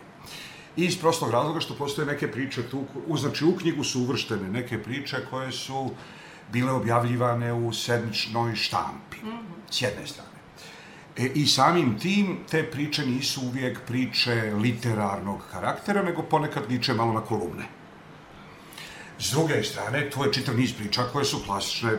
[0.77, 2.85] I iz prostog razloga što postoje neke priče tu,
[3.17, 5.91] znači u knjigu su uvrštene neke priče koje su
[6.53, 9.71] bile objavljivane u sedmičnoj štampi, mm -hmm.
[9.71, 10.32] s jedne strane.
[11.17, 17.13] E, I samim tim te priče nisu uvijek priče literarnog karaktera, nego ponekad liče malo
[17.13, 17.65] na kolumne.
[19.19, 21.99] S druge strane, tu je čitav niz priča koje su klasične,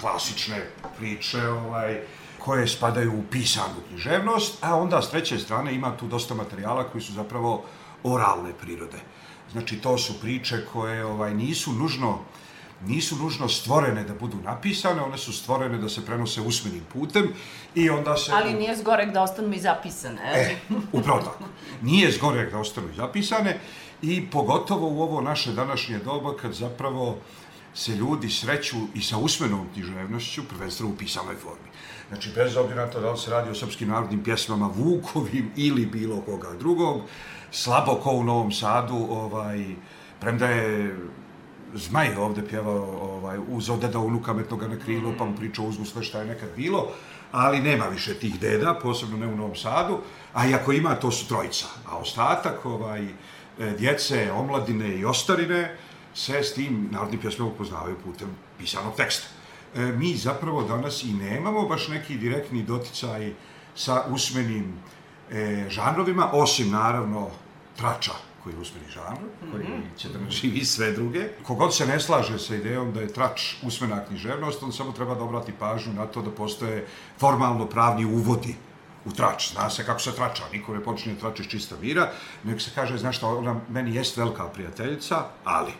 [0.00, 0.66] klasične
[0.98, 2.00] priče, ovaj,
[2.38, 7.02] koje spadaju u pisanu književnost, a onda s treće strane ima tu dosta materijala koji
[7.02, 7.64] su zapravo
[8.02, 8.98] oralne prirode.
[9.52, 12.18] Znači, to su priče koje ovaj, nisu nužno
[12.86, 17.28] nisu nužno stvorene da budu napisane, one su stvorene da se prenose usmenim putem
[17.74, 18.32] i onda se...
[18.34, 20.56] Ali nije zgorek da ostanu i zapisane, E,
[20.92, 21.44] upravo tako.
[21.82, 23.60] Nije zgorek da ostanu i zapisane
[24.02, 27.16] i pogotovo u ovo naše današnje doba kad zapravo
[27.74, 31.68] se ljudi sreću i sa usmenom književnošću, prvenstveno u pisanoj formi.
[32.08, 35.86] Znači, bez obzira na to da li se radi o srpskim narodnim pjesmama Vukovim ili
[35.86, 37.02] bilo koga drugog,
[37.50, 39.64] slabo ko u Novom Sadu, ovaj,
[40.20, 40.96] premda je
[41.74, 46.02] Zmaj ovde pjevao ovaj, uz odeda unuka metnoga na krilu, pa mu pričao uzgu sve
[46.02, 46.88] šta je nekad bilo,
[47.32, 49.98] ali nema više tih deda, posebno ne u Novom Sadu,
[50.32, 51.66] a i ako ima, to su trojica.
[51.88, 53.08] A ostatak, ovaj,
[53.78, 55.76] djece, omladine i ostarine,
[56.14, 59.26] se s tim narodnim pjesmama upoznavaju putem pisanog teksta.
[59.74, 63.32] E, mi zapravo danas i nemamo baš neki direktni doticaj
[63.74, 64.74] sa usmenim
[65.30, 67.30] e, žanrovima, osim naravno
[67.76, 68.12] trača
[68.44, 69.18] koji je usmeni žanr,
[69.52, 69.80] koji mhm.
[69.96, 71.28] će da živi sve druge.
[71.42, 75.24] Kogod se ne slaže sa idejom da je trač usmena književnost, on samo treba da
[75.24, 76.86] obrati pažnju na to da postoje
[77.18, 78.54] formalno pravni uvodi
[79.04, 79.52] u trač.
[79.52, 82.10] Zna se kako se trača, niko ne počinje trač iz čista mira,
[82.44, 85.72] nego se kaže, znaš što, ona meni jest velika prijateljica, ali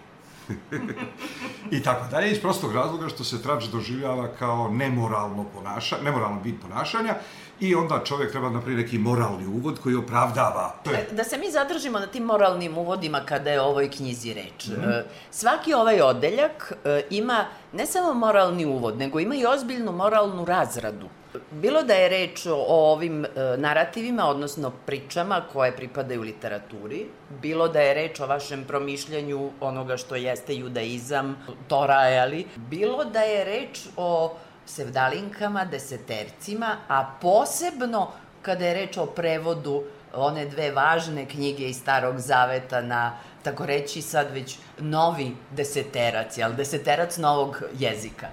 [1.70, 6.54] I tako dalje, iz prostog razloga što se trač doživljava kao nemoralno ponaša, nemoralno bit
[6.62, 7.14] ponašanja
[7.60, 10.74] i onda čovjek treba napraviti neki moralni uvod koji opravdava.
[10.84, 14.66] Da, da se mi zadržimo na tim moralnim uvodima kada je o ovoj knjizi reč.
[14.66, 15.02] Mm -hmm.
[15.30, 21.08] Svaki ovaj odeljak e, ima ne samo moralni uvod, nego ima i ozbiljnu moralnu razradu.
[21.50, 27.06] Bilo da je reč o ovim e, narativima, odnosno pričama koje pripadaju literaturi,
[27.42, 31.36] bilo da je reč o vašem promišljanju onoga što jeste judaizam,
[31.68, 34.36] Tora, ali, bilo da je reč o
[34.66, 38.10] sevdalinkama, desetercima, a posebno
[38.42, 39.82] kada je reč o prevodu
[40.14, 46.52] one dve važne knjige iz Starog Zaveta na, tako reći sad već, novi deseterac, jel?
[46.52, 48.28] Deseterac novog jezika.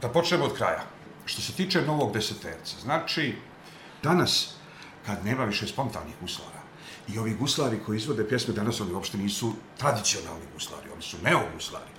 [0.00, 0.82] Da počnemo od kraja.
[1.24, 3.34] Što se tiče novog deseterca, znači,
[4.02, 4.54] danas,
[5.06, 6.64] kad nema više spontanih uslova,
[7.08, 11.90] I ovi guslari koji izvode pjesme danas, oni uopšte nisu tradicionalni guslari, oni su neoguslari.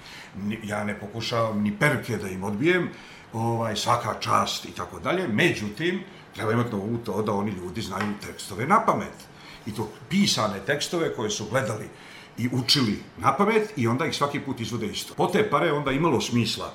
[0.63, 2.89] Ja ne pokušavam ni perke da im odbijem,
[3.34, 5.28] ovaj, svaka čast i tako dalje.
[5.28, 6.03] Međutim,
[6.36, 9.28] treba imati na umu to da oni ljudi znaju tekstove na pamet.
[9.65, 11.89] I to pisane tekstove koje su gledali
[12.38, 15.13] i učili na pamet i onda ih svaki put izvode isto.
[15.13, 16.73] Po te pare onda imalo smisla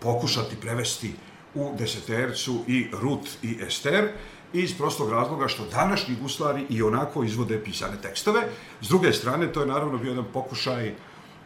[0.00, 1.14] pokušati prevesti
[1.54, 4.08] u desetercu i Rut i Ester,
[4.52, 8.40] iz prostog razloga što današnji guslari i onako izvode pisane tekstove.
[8.80, 10.94] S druge strane, to je naravno bio jedan pokušaj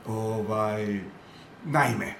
[0.07, 1.01] ovaj,
[1.65, 2.15] naime,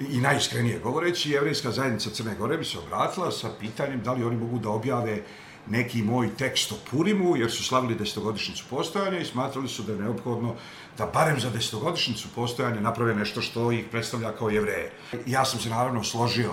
[0.00, 4.36] i najiskrenije govoreći, Jevrijska zajednica Crne Gore bi se obratila sa pitanjem da li oni
[4.36, 5.22] mogu da objave
[5.70, 9.98] neki moj tekst o Purimu, jer su slavili desetogodišnicu postojanja i smatrali su da je
[9.98, 10.54] neophodno
[10.98, 14.92] da barem za desetogodišnicu postojanja naprave nešto što ih predstavlja kao jevreje.
[15.26, 16.52] Ja sam se naravno složio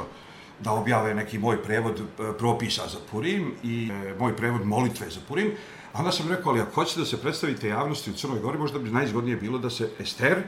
[0.60, 2.04] da objave neki moj prevod e,
[2.38, 5.52] propisa za Purim i e, moj prevod molitve za Purim.
[5.94, 8.90] Onda sam rekao, ali ako hoćete da se predstavite javnosti u Crnoj Gori, možda bi
[8.90, 10.44] najizgodnije bilo da se Ester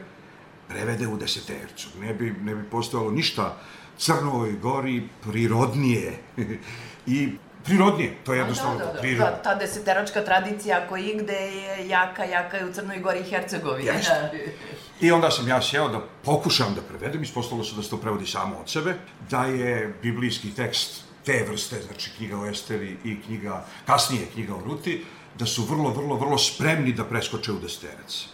[0.68, 1.90] prevede u desetercu.
[2.02, 3.58] Ne bi, ne bi postojalo ništa
[3.98, 6.20] Crnoj Gori prirodnije
[7.06, 7.30] i
[7.64, 9.00] prirodnije, to je jednostavno da, da, da.
[9.00, 9.26] prirodno.
[9.26, 13.88] Ta, ta deseteračka tradicija ako igde je jaka, jaka je u Crnoj Gori i Hercegovini.
[13.88, 14.54] Jeste.
[15.02, 18.26] I onda sam ja sjeo da pokušam da prevedem, ispostavilo se da se to prevodi
[18.26, 18.96] samo od sebe,
[19.30, 24.62] da je biblijski tekst te vrste, znači knjiga o Esteri i knjiga, kasnije knjiga o
[24.66, 25.06] Ruti,
[25.40, 28.26] da su vrlo, vrlo, vrlo spremni da preskoče u deseterac.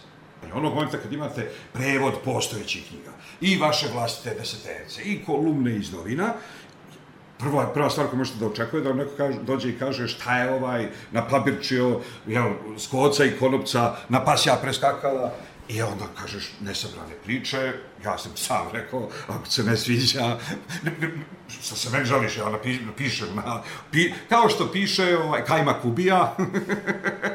[0.54, 3.10] Onog momenta kad imate prevod postojećih knjiga.
[3.40, 6.32] I vaše vlastite deseterce i kolumne iz novina,
[7.38, 10.38] prva, prva stvar koju možete da očekuje da vam neko kaže, dođe i kaže šta
[10.38, 15.32] je ovaj napabirčio, jel, skoca i konopca, na pas ja preskakala,
[15.68, 17.72] I onda kažeš nesabrane priče,
[18.04, 20.38] ja sam sam rekao, ako se ne sviđa,
[21.48, 22.50] što se meni žališ, ja
[22.86, 26.36] napišem, na, pi, kao što piše ovaj, Kajma Kubija,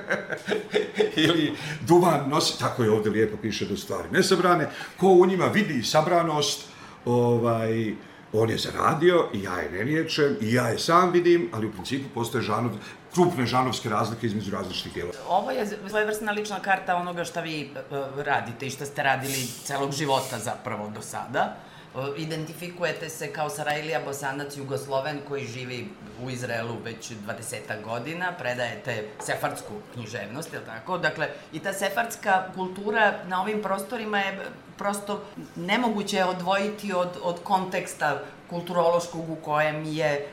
[1.25, 1.53] ili
[1.87, 4.09] Duvan nosi, tako je ovde lijepo piše do stvari.
[4.11, 6.65] Nesabrane, ko u njima vidi sabranost,
[7.05, 7.93] ovaj,
[8.33, 11.71] on je zaradio i ja je ne liječem i ja je sam vidim, ali u
[11.71, 12.71] principu postoje žanov,
[13.13, 15.11] krupne žanovske razlike između različitih dela.
[15.29, 19.91] Ovo je svojevrsna lična karta onoga šta vi uh, radite i šta ste radili celog
[19.91, 21.55] života zapravo do sada.
[21.95, 25.87] Uh, identifikujete se kao Sarajlija Bosanac Jugosloven koji živi
[26.23, 30.97] u Izraelu već 20 godina, predajete sefardsku književnost, je tako?
[30.97, 34.39] Dakle, i ta sefardska kultura na ovim prostorima je
[34.77, 35.21] prosto
[35.55, 40.27] nemoguće odvojiti od, od konteksta kulturološkog u kojem je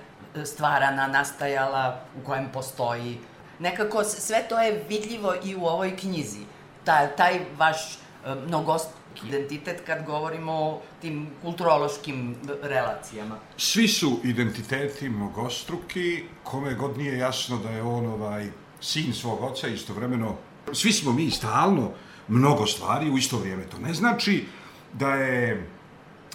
[0.45, 3.19] stvarana, nastajala, u kojem postoji.
[3.59, 6.45] Nekako sve to je vidljivo i u ovoj knjizi.
[6.85, 7.99] Ta, taj vaš e,
[8.47, 8.89] mnogost
[9.25, 13.39] identitet kad govorimo o tim kulturološkim relacijama.
[13.57, 18.49] Svi su identiteti mnogostruki, kome god nije jasno da je on ovaj
[18.81, 20.37] sin svog oca istovremeno.
[20.73, 21.91] Svi smo mi stalno
[22.29, 23.65] mnogo stvari u isto vrijeme.
[23.65, 24.45] To ne znači
[24.93, 25.71] da je,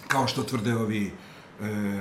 [0.08, 1.12] kao što tvrde ovi e,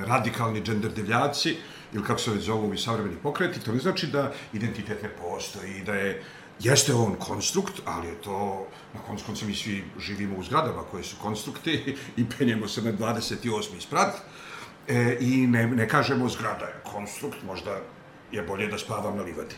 [0.06, 1.58] radikalni džender devljaci,
[1.94, 5.84] ili kako se već zovu ovi savremeni pokreti, to ne znači da identitet ne postoji
[5.86, 6.24] da je
[6.64, 11.04] Jeste on konstrukt, ali je to, na koncu konca mi svi živimo u zgradama koje
[11.04, 13.80] su konstrukti i penjemo se na 28.
[13.80, 14.16] sprat
[14.88, 17.80] e, i ne, ne kažemo zgrada je konstrukt, možda
[18.32, 19.56] je bolje da spavam na livadi.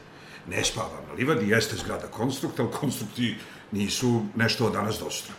[0.47, 3.35] Ne spavam na livadi, jeste zgrada konstrukt, ali konstrukti
[3.71, 5.33] nisu nešto od danas dosta.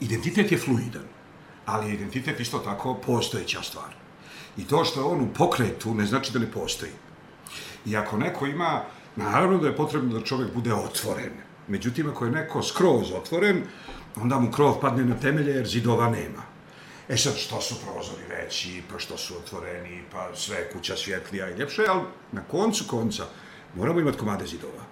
[0.00, 1.04] Identitet je fluidan,
[1.66, 4.03] ali identitet isto tako postojeća stvar.
[4.56, 6.92] I to što je on u pokretu ne znači da ne postoji.
[7.86, 8.82] I ako neko ima,
[9.16, 11.32] naravno da je potrebno da čovjek bude otvoren.
[11.68, 13.62] Međutim, ako je neko skroz otvoren,
[14.16, 16.42] onda mu krov padne na temelje jer zidova nema.
[17.08, 21.54] E sad, što su prozori veći, pa što su otvoreni, pa sve kuća svjetlija i
[21.58, 22.02] ljepše, ali
[22.32, 23.24] na koncu konca
[23.74, 24.84] moramo imati komade zidova.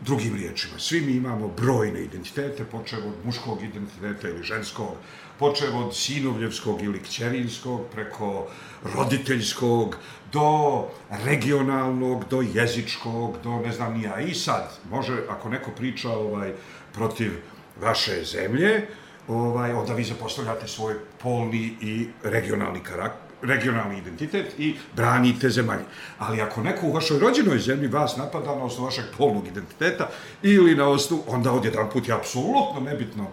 [0.00, 4.96] Drugim riječima, svi mi imamo brojne identitete, počeo od muškog identiteta ili ženskog,
[5.44, 8.46] počeo od sinovljevskog ili kćerinskog, preko
[8.94, 9.96] roditeljskog,
[10.32, 10.88] do
[11.24, 14.20] regionalnog, do jezičkog, do ne znam nija.
[14.20, 16.52] I sad, može, ako neko priča ovaj,
[16.92, 17.32] protiv
[17.80, 18.86] vaše zemlje,
[19.28, 25.84] ovaj, onda vi zapostavljate svoj polni i regionalni karakter, regionalni identitet i branite zemalje.
[26.18, 30.08] Ali ako neko u vašoj rođenoj zemlji vas napada na osnovu vašeg polnog identiteta
[30.42, 33.26] ili na osnovu, onda odjedan put je apsolutno nebitno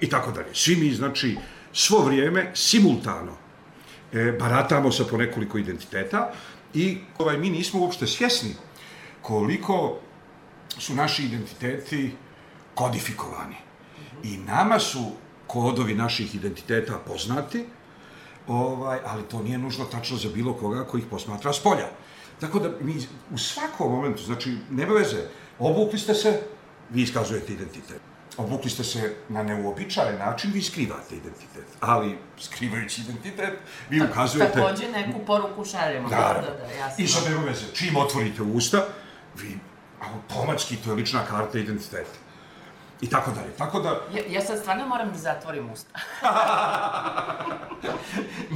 [0.00, 0.54] i tako dalje.
[0.54, 1.36] Svi mi, znači,
[1.72, 3.32] svo vrijeme, simultano,
[4.12, 6.32] e, baratamo sa po nekoliko identiteta
[6.74, 8.54] i ovaj, mi nismo uopšte svjesni
[9.22, 9.98] koliko
[10.78, 12.12] su naši identiteti
[12.74, 13.56] kodifikovani.
[14.24, 15.12] I nama su
[15.46, 17.64] kodovi naših identiteta poznati,
[18.46, 21.88] ovaj, ali to nije nužno tačno za bilo koga ko ih posmatra s polja.
[22.40, 22.94] Tako da mi
[23.30, 25.28] u svakom momentu, znači, nema veze,
[25.60, 26.40] Obukli ste se,
[26.90, 28.00] vi iskazujete identitet.
[28.40, 31.64] Obukli ste se na neuobičajen način, vi skrivate identitet.
[31.80, 33.58] Ali, skrivajući identitet,
[33.90, 34.52] vi ukazujete...
[34.52, 36.08] Takođe neku poruku šaljemo.
[36.08, 37.04] Da, da, da, jasno.
[37.04, 38.86] I sa nema veze, čim otvorite usta,
[39.36, 39.58] vi
[40.00, 42.18] automatski, to je lična karta identiteta.
[43.00, 43.50] I tako dalje.
[43.58, 43.88] Tako da...
[43.88, 46.00] Ja, ja sad stvarno moram da zatvorim usta.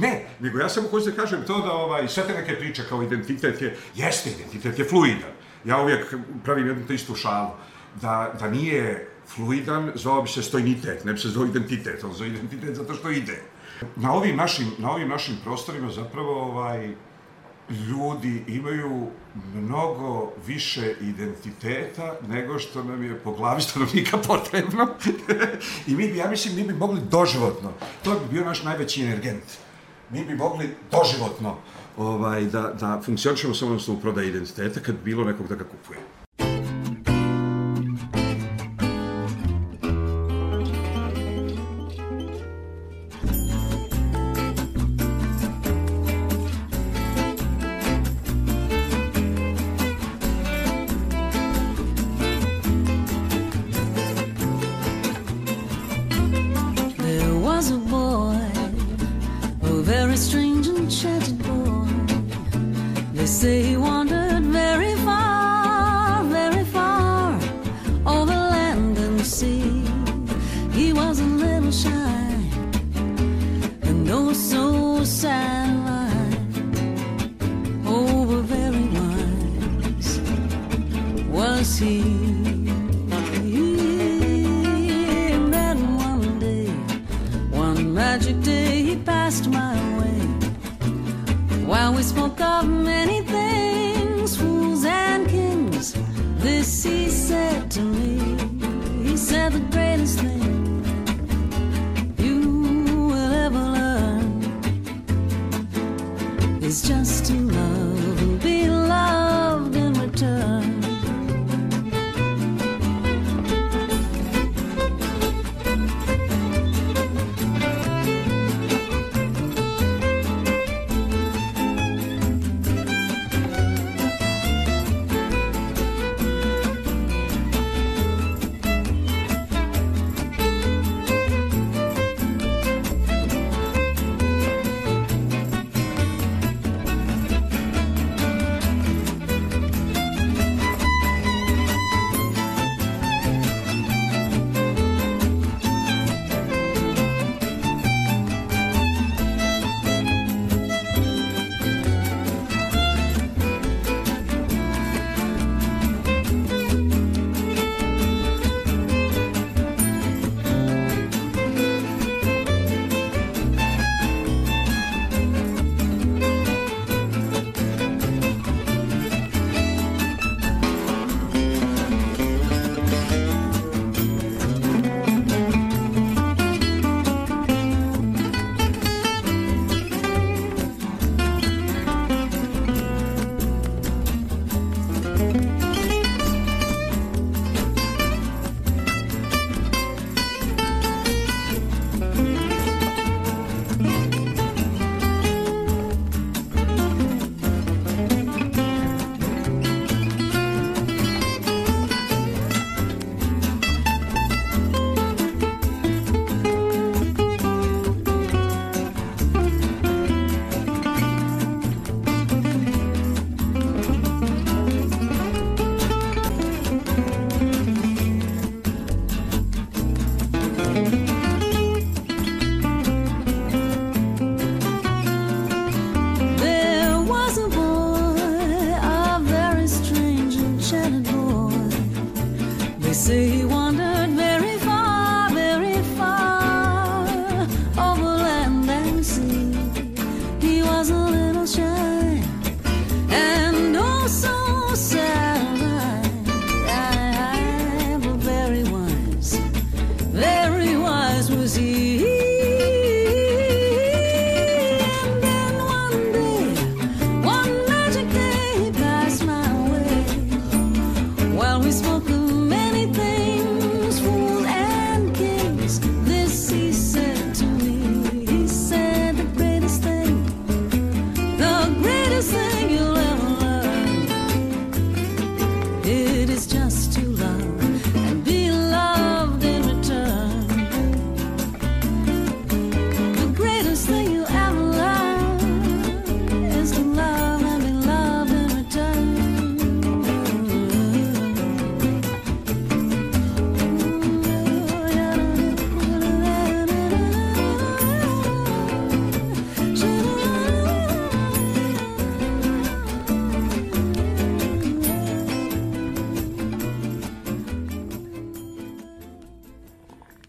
[0.03, 3.03] ne, nego ja samo hoću da kažem to da ovaj, sve te neke priče kao
[3.03, 5.31] identitet je, jeste identitet je fluidan.
[5.65, 7.49] Ja uvijek pravim jednu te istu šalu.
[8.01, 12.29] Da, da nije fluidan, zvao bi se stojnitet, ne bi se zvao identitet, on zove
[12.29, 13.41] identitet zato što ide.
[13.95, 16.95] Na ovim našim, na ovim našim prostorima zapravo ovaj,
[17.69, 19.07] ljudi imaju
[19.53, 24.87] mnogo više identiteta nego što nam je po glavi stanovnika potrebno.
[25.87, 27.71] I mi bi, ja mislim, mi bi mogli doživotno,
[28.03, 29.43] to bi bio naš najveći energent.
[30.09, 31.57] Mi bi mogli doživotno
[31.97, 36.24] ovaj, da, da funkcionišemo samo na osnovu prodaje identiteta kad bilo nekog da ga kupuje.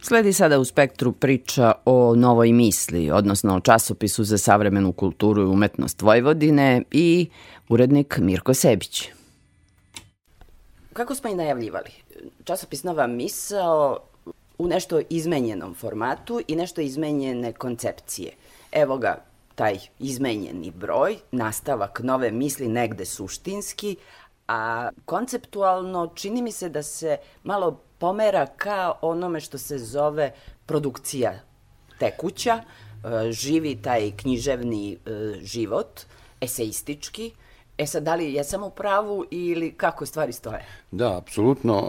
[0.08, 5.46] Sledi sada u spektru priča o novoj misli, odnosno o časopisu za savremenu kulturu i
[5.46, 7.28] umetnost Vojvodine i
[7.68, 9.08] urednik Mirko Sebić.
[10.92, 11.90] Kako smo i najavljivali,
[12.44, 13.98] časopis Nova misao
[14.58, 18.32] u nešto izmenjenom formatu i nešto izmenjene koncepcije.
[18.72, 23.96] Evo ga, taj izmenjeni broj, nastavak nove misli negde suštinski,
[24.48, 30.32] a konceptualno čini mi se da se malo pomera ka onome što se zove
[30.66, 31.40] produkcija
[31.98, 34.98] tekuća, e, živi taj književni e,
[35.40, 36.00] život,
[36.40, 37.32] eseistički,
[37.78, 40.64] E sad, da li jesam u pravu ili kako stvari stoje?
[40.90, 41.82] Da, apsolutno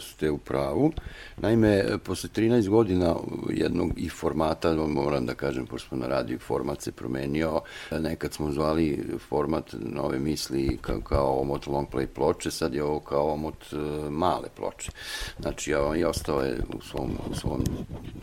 [0.00, 0.92] ste u pravu.
[1.36, 3.16] Naime, posle 13 godina
[3.50, 7.60] jednog i formata, moram da kažem, pošto smo na radiju, format se promenio.
[7.90, 13.00] Nekad smo zvali format nove misli kao, kao omot long play ploče, sad je ovo
[13.00, 13.76] kao omot e,
[14.10, 14.92] male ploče.
[15.40, 17.64] Znači, i ostao je u svom, u svom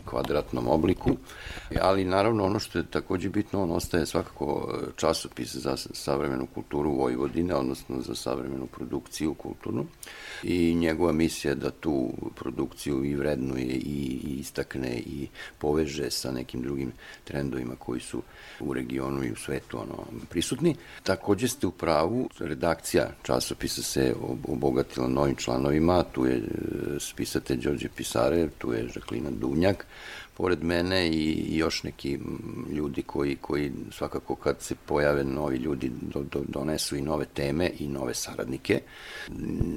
[0.04, 1.10] kvadratnom obliku,
[1.80, 7.54] ali naravno ono što je takođe bitno, on ostaje svakako časopis za savremenu kulturu Vojvodine,
[7.54, 9.86] odnosno za savremenu produkciju kulturnu
[10.42, 15.28] i njegova misija da tu produkciju i vrednuje i, i istakne i
[15.58, 16.92] poveže sa nekim drugim
[17.24, 18.22] trendovima koji su
[18.60, 20.76] u regionu i u svetu ono, prisutni.
[21.02, 24.14] Takođe ste u pravu, redakcija časopisa se
[24.48, 26.42] obogatila novim članovima, tu je e,
[27.00, 29.86] spisatelj Đorđe Pisare, tu je Žaklina Dunjak,
[30.38, 32.18] pored mene i još neki
[32.70, 37.70] ljudi koji, koji svakako kad se pojave novi ljudi do, do, donesu i nove teme
[37.78, 38.80] i nove saradnike.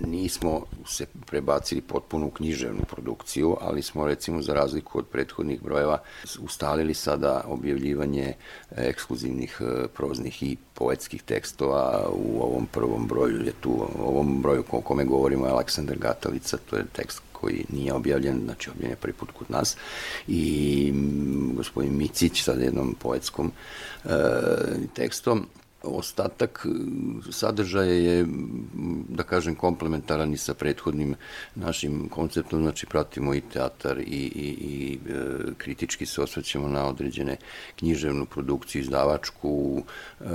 [0.08, 5.98] Nismo se prebacili potpuno u književnu produkciju, ali smo recimo za razliku od prethodnih brojeva
[6.40, 8.34] ustalili sada objavljivanje
[8.72, 14.64] ekskluzivnih e, proznih i poetskih tekstova u ovom prvom broju je tu, u ovom broju
[14.72, 19.02] o kome govorimo je Aleksandar Gatalica, to je tekst koji nije objavljen, znači objavljen je
[19.02, 19.78] prvi put kod nas.
[20.28, 20.94] I
[21.54, 23.52] gospodin Micić sa jednom poetskom
[24.06, 24.10] e,
[24.94, 25.48] tekstom
[25.84, 28.26] Ostatak e, sadržaja je,
[29.10, 31.16] da kažem, komplementaran i sa prethodnim
[31.56, 35.18] našim konceptom, znači pratimo i teatar i, i, i e,
[35.58, 37.38] kritički se osvrćemo na određene
[37.76, 39.84] književnu produkciju, izdavačku,
[40.20, 40.26] e,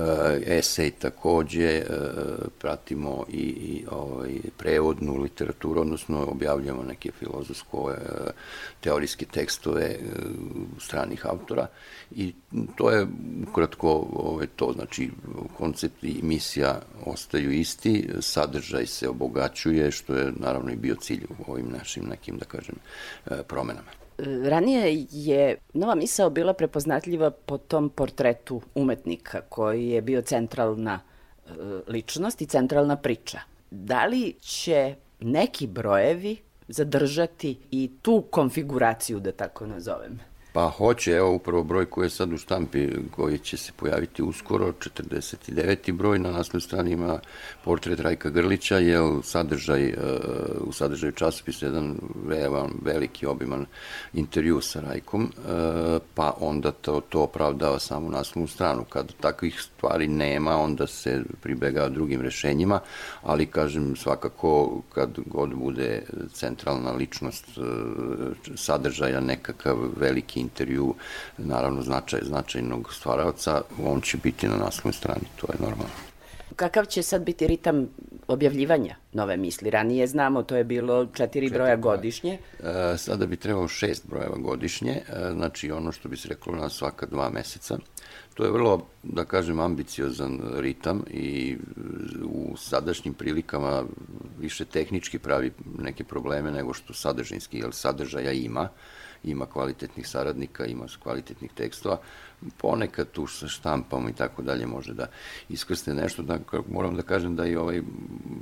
[0.58, 1.82] esej takođe,
[2.58, 7.94] pratimo i, i ovaj, prevodnu literaturu, odnosno objavljamo neke filozofsko
[8.80, 9.96] teorijske tekstove
[10.80, 11.66] stranih autora.
[12.10, 12.34] I
[12.76, 13.06] to je
[13.48, 15.10] ukratko ovaj, to, znači
[15.56, 21.52] koncept i misija ostaju isti, sadržaj se obogaćuje, što je naravno i bio cilj u
[21.52, 22.74] ovim našim nekim, da kažem,
[23.26, 23.88] e, promenama.
[24.44, 31.50] Ranije je Nova misao bila prepoznatljiva po tom portretu umetnika koji je bio centralna e,
[31.88, 33.40] ličnost i centralna priča.
[33.70, 36.36] Da li će neki brojevi
[36.68, 40.20] zadržati i tu konfiguraciju, da tako nazovem?
[40.56, 44.72] Pa hoće, evo upravo broj koji je sad u štampi, koji će se pojaviti uskoro,
[44.72, 45.92] 49.
[45.92, 47.18] broj, na naslovnoj strani ima
[47.64, 49.94] portret Rajka Grlića, je sadržaj, uh,
[50.60, 53.66] u sadržaju časopisa jedan vevan, veliki, obiman
[54.12, 58.84] intervju sa Rajkom, uh, pa onda to, to opravdava samo naslovnu stranu.
[58.84, 62.80] Kad takvih stvari nema, onda se pribega drugim rešenjima,
[63.22, 66.02] ali kažem svakako kad god bude
[66.32, 67.64] centralna ličnost uh,
[68.54, 70.94] sadržaja nekakav veliki intervju,
[71.38, 76.06] naravno značaj, značajnog stvaralca, on će biti na naslovnoj strani, to je normalno.
[76.56, 77.88] Kakav će sad biti ritam
[78.28, 79.70] objavljivanja nove misli?
[79.70, 82.38] Ranije znamo, to je bilo četiri broja godišnje.
[82.38, 86.68] E, sada bi trebalo šest brojeva godišnje, e, znači ono što bi se reklo na
[86.68, 87.78] svaka dva meseca.
[88.34, 91.56] To je vrlo, da kažem, ambiciozan ritam i
[92.24, 93.84] u sadašnjim prilikama
[94.38, 98.68] više tehnički pravi neke probleme nego što sadržinski, jer sadržaja ima
[99.26, 101.98] ima kvalitetnih saradnika, ima kvalitetnih tekstova,
[102.56, 105.06] ponekad tu sa štampom i tako dalje može da
[105.48, 107.82] iskrste nešto, da, moram da kažem da i ovaj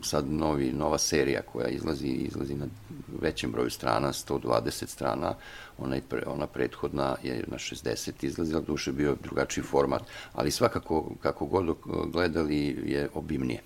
[0.03, 2.67] sad novi, nova serija koja izlazi, izlazi na
[3.21, 5.35] većem broju strana, 120 strana,
[5.79, 11.47] ona, pre, ona prethodna je na 60 izlazila, duše bio drugačiji format, ali svakako kako
[11.47, 11.77] god
[12.13, 13.61] gledali je obimnije.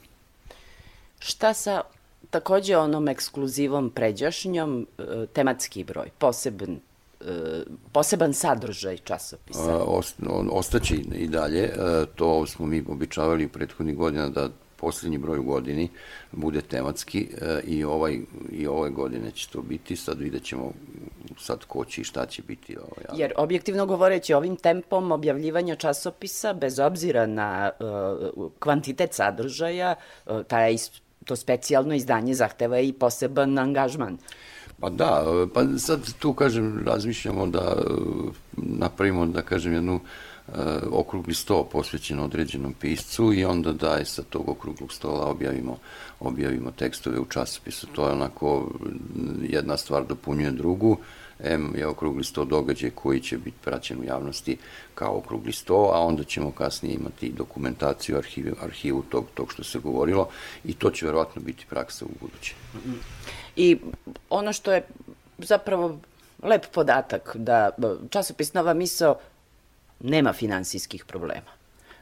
[1.19, 1.83] Šta sa
[2.31, 6.81] takođe onom ekskluzivom pređašnjom, e, tematski broj, poseben
[7.93, 9.85] poseban sadržaj časopisa?
[10.51, 11.73] Ostaće i dalje.
[12.15, 15.89] To smo mi običavali u prethodnih godina da poslednji broj u godini
[16.33, 17.29] bude tematski
[17.65, 18.19] i ovaj
[18.53, 19.97] i ove godine će to biti.
[19.97, 20.73] Sad vidjet ćemo
[21.39, 22.77] sad ko će i šta će biti.
[22.77, 27.71] Ovaj, Jer objektivno govoreći ovim tempom objavljivanja časopisa, bez obzira na
[28.37, 29.95] uh, kvantitet sadržaja,
[30.27, 30.77] uh, taj,
[31.25, 34.19] to specijalno izdanje zahteva i poseban angažman.
[34.81, 35.25] Pa da,
[35.55, 37.77] pa sad tu kažem, razmišljamo da
[38.57, 40.01] napravimo, da kažem, jednu
[40.91, 45.79] okrugli sto posvećen određenom piscu i onda da je sa tog okruglog stola objavimo,
[46.21, 47.87] objavimo tekstove u časopisu.
[47.87, 48.71] To je onako
[49.43, 50.97] jedna stvar dopunjuje drugu.
[51.41, 54.59] M je okrugli sto događaj koji će biti praćen u javnosti
[54.95, 59.79] kao okrugli sto, a onda ćemo kasnije imati dokumentaciju, arhivu, arhivu tog, tog što se
[59.79, 60.29] govorilo
[60.65, 62.55] i to će verovatno biti praksa u buduće.
[63.57, 63.79] I
[64.31, 64.83] ono što je
[65.39, 65.99] zapravo
[66.43, 67.71] lep podatak da
[68.11, 69.19] časopis Nova Misao
[70.01, 71.58] nema finansijskih problema.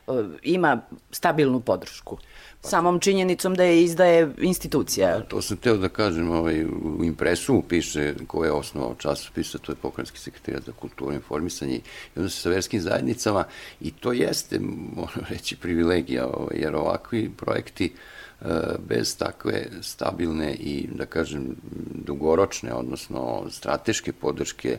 [0.08, 0.80] E, ima
[1.10, 2.18] stabilnu podršku.
[2.62, 5.20] Pa, Samom činjenicom da je izdaje institucija.
[5.20, 6.64] To sam teo da kažem, ovaj,
[6.98, 11.76] u impresu piše ko je osnovao časopisa, to je pokrenjski sekretarijat za kulturu i informisanje
[11.76, 11.80] i
[12.16, 13.44] onda se sa verskim zajednicama
[13.80, 14.58] i to jeste,
[14.96, 17.92] moram reći, privilegija, ovaj, jer ovakvi projekti
[18.40, 18.44] e,
[18.88, 21.56] bez takve stabilne i, da kažem,
[21.94, 24.78] dugoročne, odnosno strateške podrške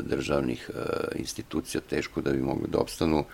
[0.00, 0.70] državnih
[1.14, 3.24] institucija, teško da bi mogli da opstanu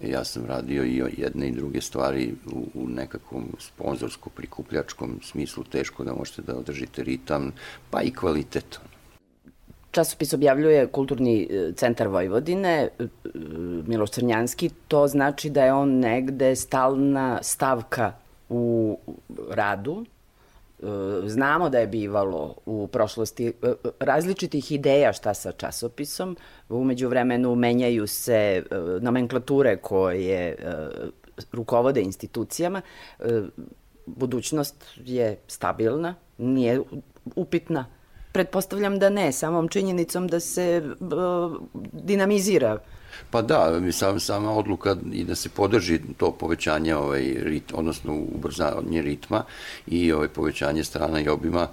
[0.00, 6.14] ja sam radio i jedne i druge stvari u, u nekakvom sponzorsko-prikupljačkom smislu, teško da
[6.14, 7.52] možete da održite ritam,
[7.90, 8.80] pa i kvalitet.
[9.90, 13.08] Časopis objavljuje Kulturni e, centar Vojvodine, e, e,
[13.86, 18.12] Miloš Crnjanski, to znači da je on negde stalna stavka
[18.48, 18.98] u
[19.50, 20.04] radu,
[21.26, 26.36] znamo da je bivalo u prošlosti e, e, različitih ideja šta sa časopisom.
[26.68, 28.64] Umeđu vremenu menjaju se
[29.00, 30.56] nomenklature koje
[31.52, 32.80] rukovode institucijama.
[34.06, 36.80] Budućnost je stabilna, nije
[37.36, 37.86] upitna.
[38.32, 40.82] Pretpostavljam da ne, samom činjenicom da se
[41.92, 42.78] dinamizira
[43.30, 49.02] Pa da, sam, sama odluka i da se podrži to povećanje, ovaj, rit, odnosno ubrzanje
[49.02, 49.44] ritma
[49.86, 51.68] i ovaj, povećanje strana i obima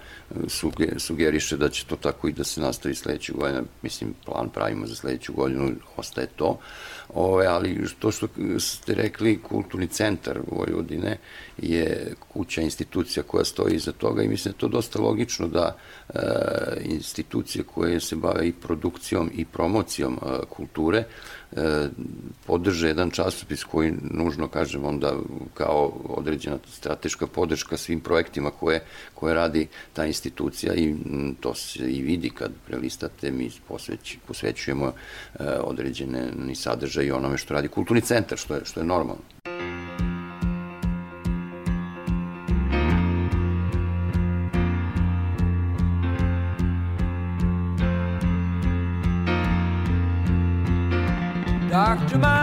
[0.98, 3.66] sugeriše da će to tako i da se nastavi sledeću godinu.
[3.82, 6.60] Mislim, plan pravimo za sledeću godinu, ostaje to.
[7.14, 8.28] Ove, ali to što
[8.60, 11.18] ste rekli, kulturni centar Vojvodine
[11.58, 15.76] je kuća, institucija koja stoji iza toga i mislim da je to dosta logično da
[16.10, 16.20] e,
[16.84, 21.04] institucije koje se bave i produkcijom i promocijom e, kulture
[22.46, 25.14] podrže jedan časopis koji nužno, kažem, onda
[25.54, 28.84] kao određena strateška podrška svim projektima koje,
[29.14, 30.96] koje radi ta institucija i
[31.40, 34.94] to se i vidi kad prelistate, mi posveć, posvećujemo e,
[35.64, 39.22] određene sadržaje i onome što radi kulturni centar, što je, što je normalno.
[51.98, 52.39] to my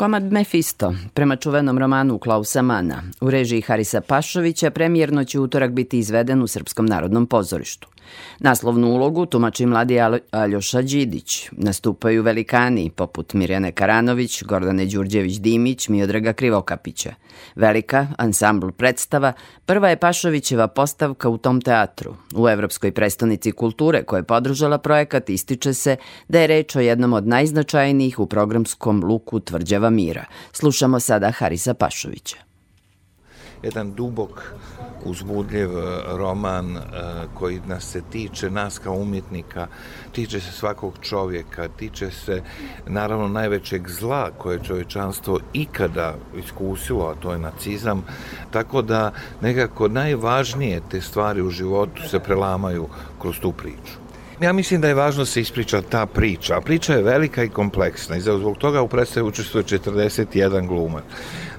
[0.00, 5.98] Komad Mefisto, prema čuvenom romanu Klausa Mana, u režiji Harisa Pašovića, premijerno će utorak biti
[5.98, 7.88] izveden u Srpskom narodnom pozorištu.
[8.38, 9.98] Naslovnu ulogu tumači mladi
[10.30, 11.48] Aljoša Đidić.
[11.52, 17.14] Nastupaju velikani poput Mirjane Karanović, Gordane Đurđević-Dimić, Miodraga Krivokapića.
[17.54, 19.32] Velika, ansambl predstava,
[19.66, 22.14] prva je Pašovićeva postavka u tom teatru.
[22.34, 25.96] U Evropskoj prestonici kulture koja je podržala projekat ističe se
[26.28, 30.24] da je reč o jednom od najznačajnijih u programskom luku Tvrđava mira.
[30.52, 32.36] Slušamo sada Harisa Pašovića.
[33.62, 34.54] Jedan dubok
[35.04, 36.80] uzbudljiv e, roman e,
[37.34, 39.66] koji nas se tiče, nas kao umjetnika,
[40.12, 42.42] tiče se svakog čovjeka, tiče se
[42.86, 48.04] naravno najvećeg zla koje je čovječanstvo ikada iskusilo, a to je nacizam,
[48.50, 52.88] tako da nekako najvažnije te stvari u životu se prelamaju
[53.18, 53.99] kroz tu priču.
[54.40, 57.48] Ja mislim da je važno da se ispriča ta priča, a priča je velika i
[57.48, 61.04] kompleksna i zbog toga u predstavu učestvuje 41 glumac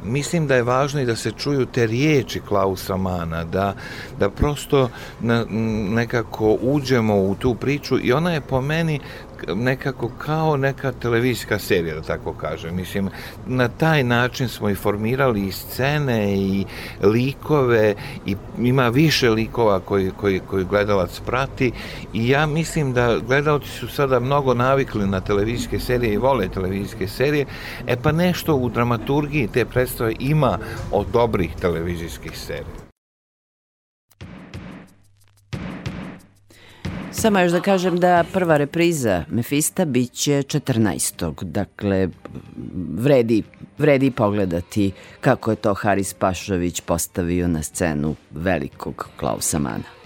[0.03, 3.75] mislim da je važno i da se čuju te riječi Klausa Mana, da,
[4.19, 5.45] da prosto na,
[5.89, 8.99] nekako uđemo u tu priču i ona je po meni
[9.47, 12.75] nekako kao neka televizijska serija, da tako kažem.
[12.75, 13.09] Mislim,
[13.47, 16.65] na taj način smo i formirali i scene i
[17.03, 21.71] likove i ima više likova koji, koji, koji gledalac prati
[22.13, 27.07] i ja mislim da gledalci su sada mnogo navikli na televizijske serije i vole televizijske
[27.07, 27.45] serije,
[27.87, 30.57] e pa nešto u dramaturgiji te predstave ima
[30.91, 32.80] od dobrih televizijskih serija.
[37.11, 41.43] Samo još da kažem da prva repriza Mefista biće 14.
[41.43, 42.09] Dakle,
[42.93, 43.43] vredi,
[43.77, 44.91] vredi pogledati
[45.21, 50.01] kako je to Haris Pašović postavio na scenu velikog Klausa Mana.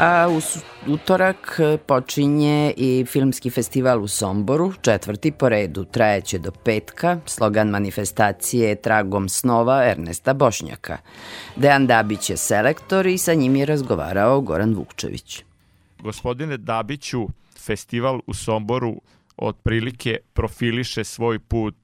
[0.00, 0.40] A u
[0.92, 8.68] utorak počinje i filmski festival u Somboru, četvrti po redu, trajeće do petka, slogan manifestacije
[8.68, 10.98] je Tragom snova Ernesta Bošnjaka.
[11.56, 15.42] Dejan Dabić je selektor i sa njim je razgovarao Goran Vukčević.
[16.02, 19.00] Gospodine Dabiću, festival u Somboru
[19.38, 21.76] otprilike profiliše svoj put,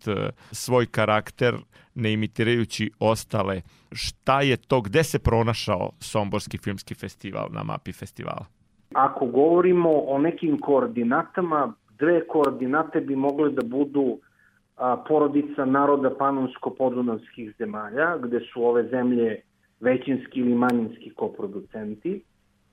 [0.53, 1.55] svoj karakter,
[1.95, 3.61] ne imitirajući ostale.
[3.93, 8.47] Šta je to, gde se pronašao Somborski filmski festival na mapi festivala?
[8.95, 14.19] Ako govorimo o nekim koordinatama, dve koordinate bi mogle da budu
[15.09, 19.41] porodica naroda panonsko-podunavskih zemalja, gde su ove zemlje
[19.81, 22.23] većinski ili manjinski koproducenti.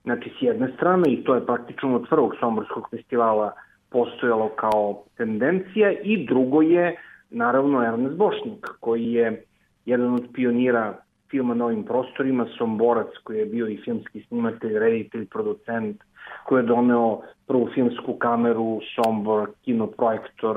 [0.04, 3.52] Znači, s jedne strane, i to je praktično od prvog Somborskog festivala
[3.92, 6.96] postojalo kao tendencija, i drugo je,
[7.30, 9.44] naravno, Ernest Bošnjak, koji je
[9.86, 10.94] jedan od pionira
[11.30, 16.02] filma na ovim prostorima, Somborac, koji je bio i filmski snimatelj, reditelj, producent,
[16.44, 20.56] koji je doneo prvu filmsku kameru, Sombor, kinoprojektor,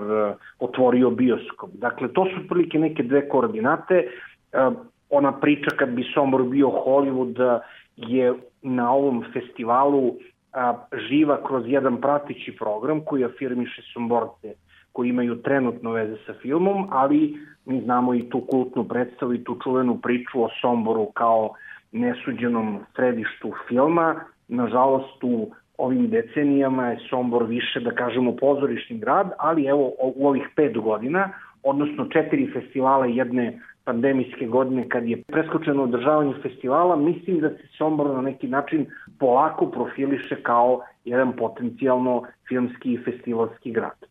[0.59, 1.69] otvorio bioskop.
[1.73, 3.95] Dakle, to su prilike neke dve koordinate.
[3.95, 4.71] Eh,
[5.09, 7.59] ona priča kad bi Sombor bio Hollywood
[7.95, 10.15] je na ovom festivalu
[10.55, 10.73] eh,
[11.09, 14.53] živa kroz jedan pratići program koji afirmiše Somborce
[14.95, 19.57] koji imaju trenutno veze sa filmom, ali mi znamo i tu kultnu predstavu i tu
[19.63, 21.53] čuvenu priču o Somboru kao
[21.91, 24.15] nesuđenom središtu filma.
[24.47, 30.43] Nažalost, u ovim decenijama je Sombor više, da kažemo, pozorišni grad, ali evo u ovih
[30.55, 31.29] pet godina,
[31.63, 38.15] odnosno četiri festivala jedne pandemijske godine kad je preskočeno održavanje festivala, mislim da se Sombor
[38.15, 38.85] na neki način
[39.19, 44.05] polako profiliše kao jedan potencijalno filmski i festivalski grad.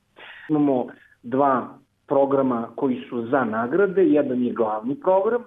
[0.48, 0.86] Imamo
[1.22, 1.68] dva
[2.06, 5.42] programa koji su za nagrade, jedan je glavni program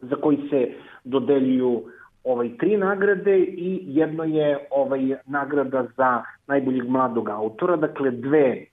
[0.00, 0.68] za koji se
[1.04, 1.82] dodeljuju
[2.24, 8.64] ovaj tri nagrade i jedno je ovaj nagrada za najboljeg mladog autora, dakle dve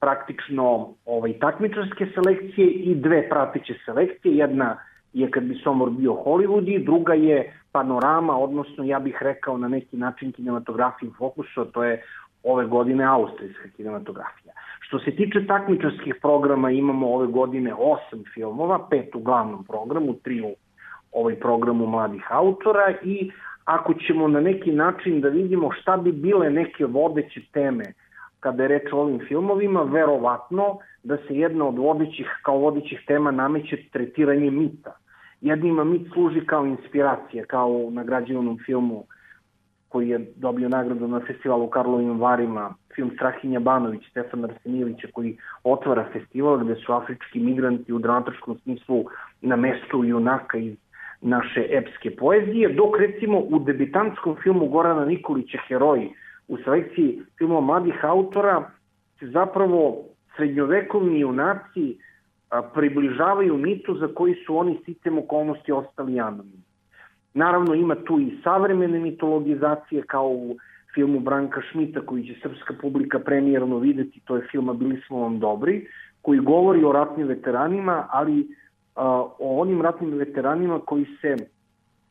[0.00, 4.76] praktično ovaj takmičarske selekcije i dve prateće selekcije, jedna
[5.14, 9.68] je kad bi Somor bio Hollywood i druga je panorama, odnosno ja bih rekao na
[9.68, 12.02] neki način kinematografiju fokusa, to je
[12.42, 14.52] ove godine austrijska kinematografija.
[14.80, 20.40] Što se tiče takmičarskih programa, imamo ove godine osam filmova, pet u glavnom programu, tri
[20.40, 20.54] u
[21.12, 23.30] ovaj programu mladih autora i
[23.64, 27.84] ako ćemo na neki način da vidimo šta bi bile neke vodeće teme
[28.40, 33.30] kada je reč o ovim filmovima, verovatno da se jedna od vodećih, kao vodećih tema
[33.30, 34.96] nameće tretiranje mita.
[35.44, 39.04] Jednima mit služi kao inspiracija, kao u nagrađivanom filmu
[39.88, 45.36] koji je dobio nagradu na festivalu u Karlovim Varima, film Strahinja Banović, Stefan Arsenijevića, koji
[45.64, 49.04] otvara festival gde su afrički migranti u dramatičkom smislu
[49.40, 50.76] na mestu junaka iz
[51.20, 56.10] naše epske poezije, dok recimo u debitantskom filmu Gorana Nikolića Heroji
[56.48, 58.70] u selekciji filmova mladih autora
[59.18, 60.04] se zapravo
[60.36, 61.98] srednjovekovni junaci
[62.74, 66.62] približavaju mitu za koji su oni sicem okolnosti ostali anonimni.
[67.34, 70.56] Naravno ima tu i savremene mitologizacije kao u
[70.94, 75.38] filmu Branka Šmita koji će srpska publika premijerno videti, to je filma Bili smo vam
[75.38, 75.86] dobri,
[76.22, 78.48] koji govori o ratnim veteranima, ali
[78.94, 81.36] o onim ratnim veteranima koji se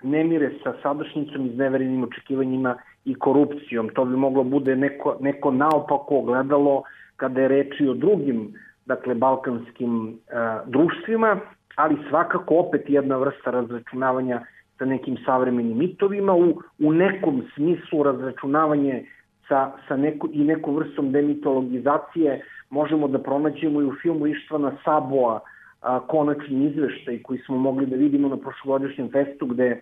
[0.03, 2.75] ne mire sa sadašnjicom, izneverenim očekivanjima
[3.05, 3.89] i korupcijom.
[3.89, 6.83] To bi moglo bude neko, neko naopako gledalo
[7.15, 8.53] kada je reči o drugim
[8.85, 11.39] dakle, balkanskim uh, društvima,
[11.75, 14.41] ali svakako opet jedna vrsta razračunavanja
[14.77, 19.05] sa nekim savremenim mitovima, u, u nekom smislu razračunavanje
[19.47, 25.39] sa, sa neko, i nekom vrstom demitologizacije možemo da pronađemo i u filmu Ištvana Saboa,
[25.81, 29.81] a, konačni izveštaj koji smo mogli da vidimo na prošlogodišnjem festu gde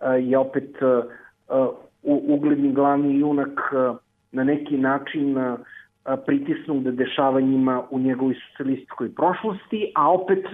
[0.00, 1.02] a, je opet a,
[1.48, 1.68] a,
[2.02, 3.96] ugledni glavni junak a,
[4.32, 5.56] na neki način a,
[6.26, 10.44] pritisnut dešavanjima u njegovoj socijalističkoj prošlosti, a opet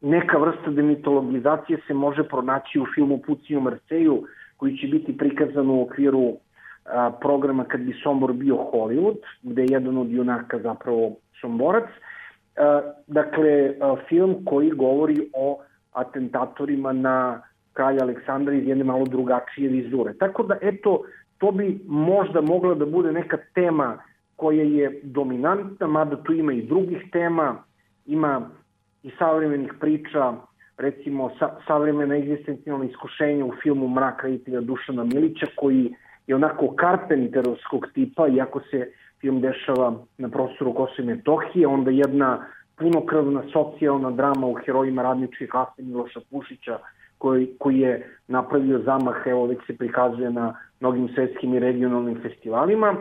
[0.00, 4.22] neka vrsta demitologizacije se može pronaći u filmu Puci u Marseju,
[4.56, 6.36] koji će biti prikazan u okviru
[7.20, 11.84] programa kad bi Sombor bio Hollywood, gde je jedan od junaka zapravo Somborac,
[13.06, 13.74] dakle,
[14.08, 15.58] film koji govori o
[15.92, 17.42] atentatorima na
[17.72, 20.14] kralja Aleksandra iz jedne malo drugačije vizure.
[20.14, 21.02] Tako da, eto,
[21.38, 23.98] to bi možda mogla da bude neka tema
[24.36, 27.62] koja je dominantna, mada tu ima i drugih tema,
[28.06, 28.50] ima
[29.02, 30.34] i savremenih priča,
[30.78, 35.94] recimo sa, savremena egzistencijalna iskušenja u filmu Mrak reditelja Dušana Milića, koji
[36.26, 38.90] je onako karpenterovskog tipa, iako se
[39.20, 42.46] film dešava na prostoru Kosova i Metohije, onda jedna
[42.76, 46.78] punokrvna socijalna drama u herojima radničke klase Miloša Pušića,
[47.18, 52.94] koji, koji je napravio zamah, evo već se prikazuje na mnogim svetskim i regionalnim festivalima,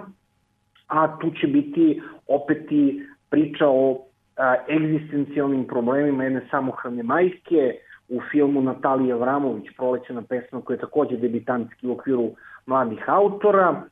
[0.87, 4.05] a tu će biti opet i priča o
[4.37, 7.75] a, egzistencijalnim problemima jedne samohrane majke,
[8.09, 12.31] u filmu Natalija Vramović, prolećena pesma koja je takođe debitanski u okviru
[12.65, 13.83] mladih autora,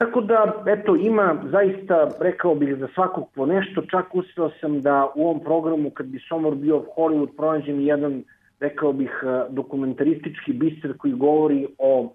[0.00, 5.12] Tako da, eto, ima zaista, rekao bih, za svakog po nešto, čak uspeo sam da
[5.14, 8.24] u ovom programu, kad bi Somor bio Hollywood, pronađem jedan,
[8.60, 9.10] rekao bih,
[9.48, 12.12] dokumentaristički biser koji govori o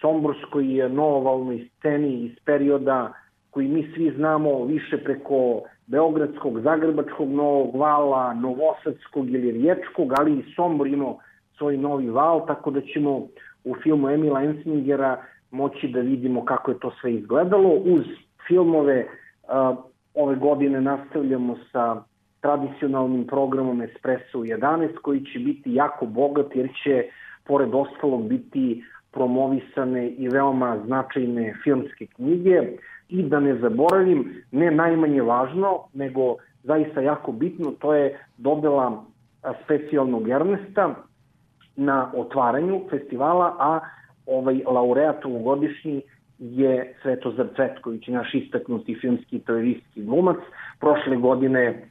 [0.00, 3.12] somborskoj novovalnoj sceni iz perioda
[3.58, 10.44] koji mi svi znamo više preko Beogradskog, Zagrebačkog novog vala, Novosadskog ili Riječkog, ali i
[10.56, 11.18] Sombor imao
[11.56, 13.26] svoj novi val, tako da ćemo
[13.64, 17.68] u filmu Emila Ensmingera moći da vidimo kako je to sve izgledalo.
[17.68, 18.04] Uz
[18.48, 19.06] filmove
[20.14, 22.02] ove godine nastavljamo sa
[22.40, 27.04] tradicionalnim programom Espresso 11 koji će biti jako bogat jer će
[27.44, 32.62] pored ostalog biti promovisane i veoma značajne filmske knjige
[33.08, 39.04] i da ne zaboravim, ne najmanje važno, nego zaista jako bitno, to je dodela
[39.64, 40.94] specijalnog Ernesta
[41.76, 43.80] na otvaranju festivala, a
[44.26, 46.02] ovaj laureat ovogodišnji
[46.38, 50.36] je Svetozar Cvetković, naš istaknuti filmski i televizijski glumac.
[50.80, 51.88] Prošle godine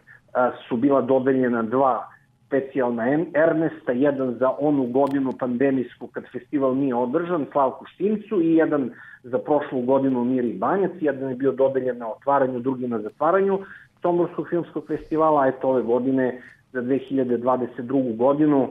[0.68, 2.08] su bila dodeljena dva
[2.48, 3.04] specijalna
[3.34, 8.92] Ernesta, jedan za onu godinu pandemijsku kad festival nije održan, Slavku Štimcu i jedan
[9.24, 13.60] za prošlu godinu Miri Banjac, jedan je bio dodeljen na otvaranju, drugi na zatvaranju
[14.02, 16.42] Somborskog filmskog festivala, a eto ove godine
[16.74, 18.18] za 2022.
[18.18, 18.70] godinu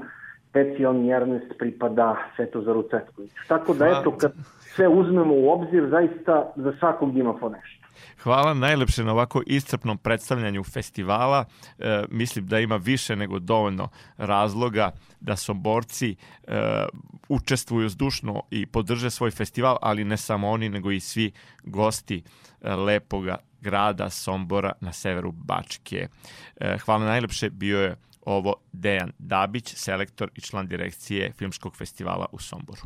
[0.50, 3.42] specijalni Ernest pripada Svetozaru Cetkoviću.
[3.48, 7.75] Tako da, eto, kad sve uzmemo u obzir, zaista za svakog ima po nešto.
[8.22, 11.44] Hvala najlepše na ovako iscrpnom predstavljanju festivala.
[11.78, 14.90] E, mislim da ima više nego dovoljno razloga
[15.20, 16.16] da Somborci
[16.46, 16.86] e,
[17.28, 21.32] učestvuju zdušno i podrže svoj festival, ali ne samo oni, nego i svi
[21.62, 22.22] gosti
[22.60, 26.08] e, lepoga grada Sombora na severu Bačke.
[26.56, 27.96] E, hvala najlepše, bio je
[28.26, 32.82] ovo Dejan Dabić, selektor i član direkcije Filmskog festivala u Somboru.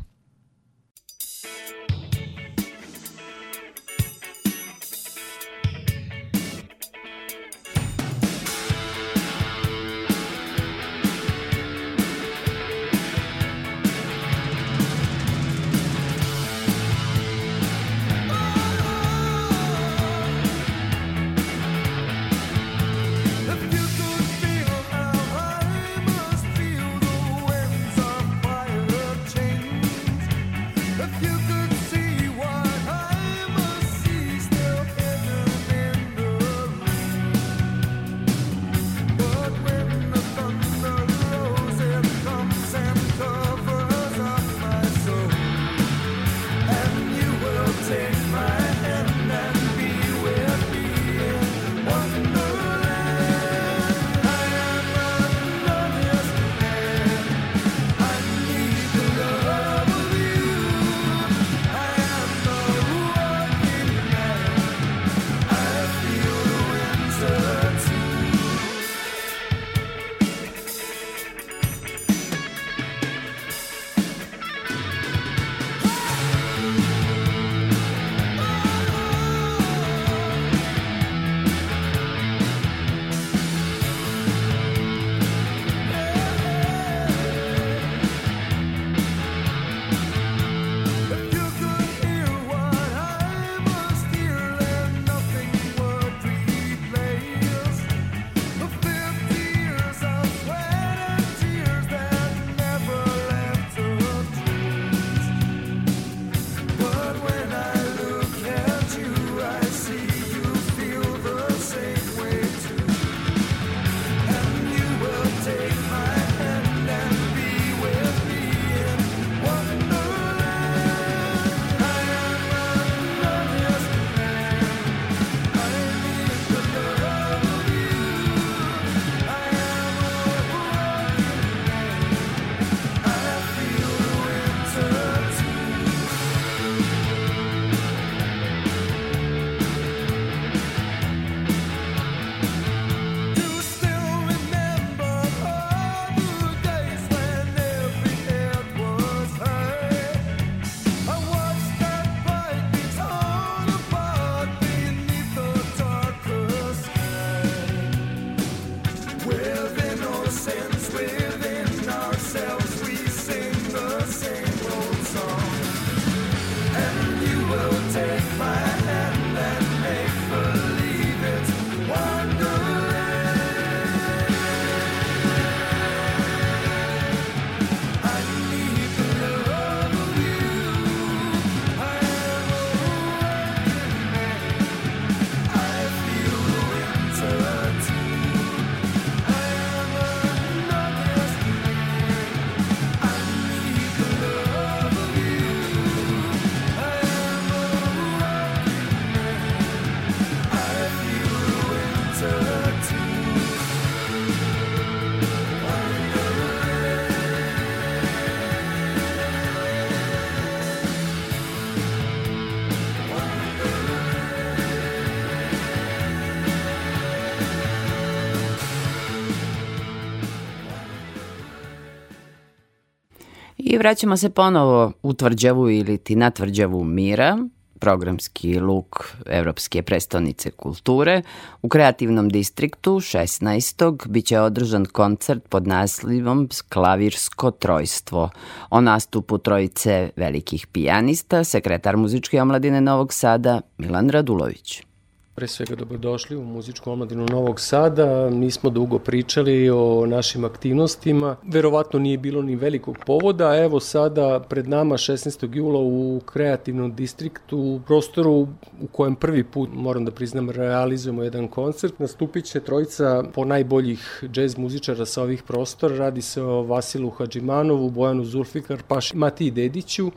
[223.81, 227.37] Vraćamo se ponovo u tvrđavu ili ti na tvrđavu mira,
[227.79, 231.21] programski luk Evropske prestonice kulture.
[231.61, 234.07] U kreativnom distriktu 16.
[234.07, 238.29] biće održan koncert pod naslivom Klavirsko trojstvo.
[238.69, 244.90] O nastupu trojice velikih pijanista, sekretar muzičke omladine Novog Sada Milan Radulović.
[245.35, 248.29] Pre svega dobrodošli u muzičku omladinu Novog Sada.
[248.29, 251.35] Nismo dugo pričali o našim aktivnostima.
[251.43, 253.55] Verovatno nije bilo ni velikog povoda.
[253.55, 255.55] Evo sada pred nama 16.
[255.55, 258.33] jula u kreativnom distriktu, u prostoru
[258.81, 261.99] u kojem prvi put, moram da priznam, realizujemo jedan koncert.
[261.99, 265.97] Nastupit će trojica po najboljih džez muzičara sa ovih prostora.
[265.97, 270.11] Radi se o Vasilu Hadžimanovu, Bojanu Zulfikar, Paši Matiji Dediću,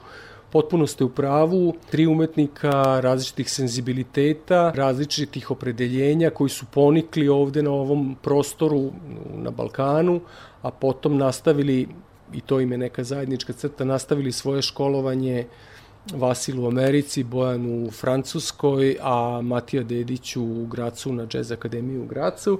[0.54, 7.70] Potpuno ste u pravu, tri umetnika različitih senzibiliteta, različitih opredeljenja koji su ponikli ovde na
[7.70, 8.90] ovom prostoru
[9.34, 10.20] na Balkanu,
[10.62, 11.88] a potom nastavili,
[12.32, 15.46] i to im je neka zajednička crta, nastavili svoje školovanje
[16.12, 22.06] Vasil u Americi, Bojan u Francuskoj, a Matija Dedić u Gracu na Jazz Akademiji u
[22.06, 22.58] Gracu.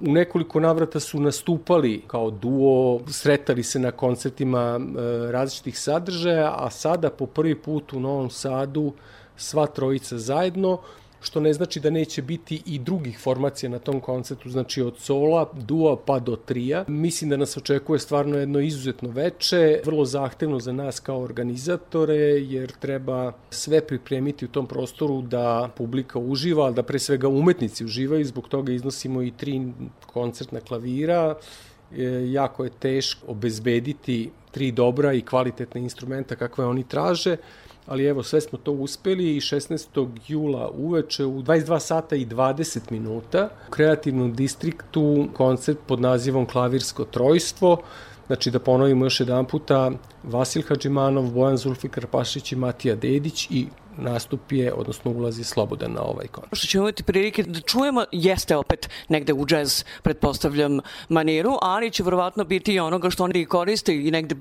[0.00, 6.70] U nekoliko navrata su nastupali kao duo, sretali se na koncertima e, različitih sadržaja, a
[6.70, 8.92] sada po prvi put u Novom Sadu
[9.36, 10.78] sva trojica zajedno
[11.22, 15.50] što ne znači da neće biti i drugih formacija na tom koncertu, znači od sola,
[15.54, 16.84] dua pa do trija.
[16.88, 22.72] Mislim da nas očekuje stvarno jedno izuzetno veče, vrlo zahtevno za nas kao organizatore, jer
[22.72, 28.48] treba sve pripremiti u tom prostoru da publika uživa, da pre svega umetnici uživaju, zbog
[28.48, 29.62] toga iznosimo i tri
[30.06, 31.34] koncertna klavira,
[31.96, 37.36] e, jako je teško obezbediti tri dobra i kvalitetne instrumenta kakve oni traže
[37.86, 40.08] ali evo sve smo to uspeli i 16.
[40.28, 47.04] jula uveče u 22 sata i 20 minuta u kreativnom distriktu koncert pod nazivom Klavirsko
[47.04, 47.82] trojstvo
[48.26, 49.90] Znači da ponovimo još jedan puta,
[50.22, 53.66] Vasil Hadžimanov, Bojan Zulfikar Pašić i Matija Dedić i
[53.98, 56.56] nastup je, odnosno ulazi slobodan na ovaj koncert.
[56.56, 62.02] Što ćemo imati prilike da čujemo, jeste opet negde u džez, pretpostavljam, maniru, ali će
[62.02, 64.34] verovatno biti i onoga što oni koriste i negde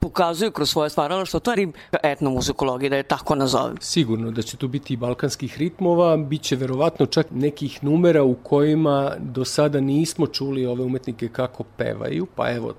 [0.00, 0.90] pokazuju kroz svoje
[1.24, 1.72] što to je
[2.02, 3.76] etnomuzikologija, da je tako nazovem.
[3.80, 8.34] Sigurno da će tu biti i balkanskih ritmova, bit će verovatno čak nekih numera u
[8.34, 12.74] kojima do sada nismo čuli ove umetnike kako pevaju, pa evo,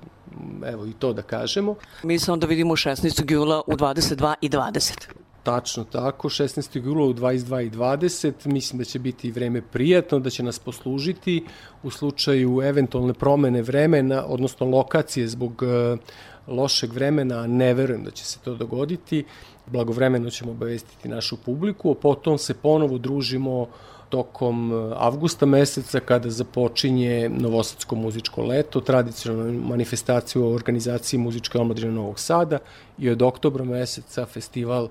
[0.66, 1.76] evo i to da kažemo.
[2.04, 3.32] Mi se onda vidimo 16.
[3.32, 5.27] jula u 22 i 20.
[5.48, 6.86] Tačno tako, 16.
[6.86, 8.34] jula u 22 i 20.
[8.46, 11.46] Mislim da će biti vreme prijatno, da će nas poslužiti
[11.84, 16.00] u slučaju eventualne promene vremena, odnosno lokacije zbog uh,
[16.48, 19.24] lošeg vremena, ne verujem da će se to dogoditi.
[19.66, 23.68] Blagovremeno ćemo obavestiti našu publiku, a potom se ponovo družimo
[24.10, 31.92] tokom e, avgusta meseca kada započinje Novosadsko muzičko leto, tradicionalnu manifestaciju o organizaciji muzičke omladine
[31.92, 32.60] Novog Sada
[32.98, 34.88] i od oktobra meseca festival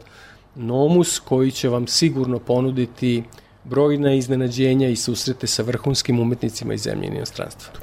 [0.59, 3.23] Nomus koji će vam sigurno ponuditi
[3.65, 7.75] brojna iznenađenja i susrete sa vrhunskim umetnicima iz zemlje i inostranstva.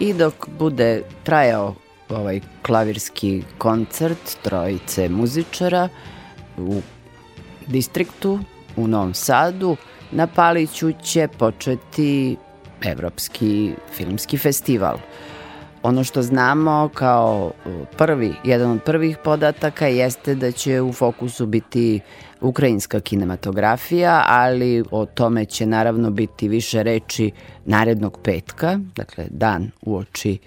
[0.00, 1.74] I dok bude trajao
[2.08, 5.88] ovaj klavirski koncert trojice muzičara
[6.58, 6.80] u
[7.66, 8.38] distriktu
[8.76, 9.76] u Novom Sadu,
[10.12, 12.36] na Paliću će početi
[12.82, 14.96] Evropski filmski festival.
[15.82, 17.52] Ono što znamo kao
[17.96, 22.00] prvi, jedan od prvih podataka jeste da će u fokusu biti
[22.40, 27.30] ukrajinska kinematografija, ali o tome će naravno biti više reči
[27.64, 30.38] narednog petka, dakle dan uoči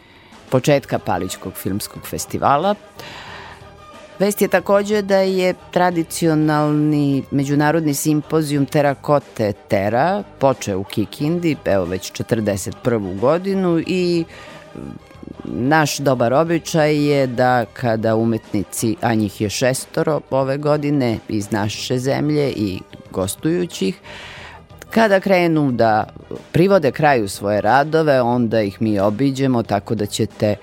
[0.49, 2.75] početka Palićkog filmskog festivala.
[4.19, 12.11] Vest je takođe da je tradicionalni međunarodni simpozijum Terakote Tera počeo u Kikindi, evo već
[12.11, 13.19] 41.
[13.19, 14.25] godinu i
[15.43, 21.97] naš dobar običaj je da kada umetnici, a njih je šestoro ove godine iz naše
[21.97, 22.79] zemlje i
[23.11, 23.99] gostujućih,
[24.89, 26.07] kada krenu da
[26.51, 30.55] privode kraju svoje radove, onda ih mi obiđemo tako da ćete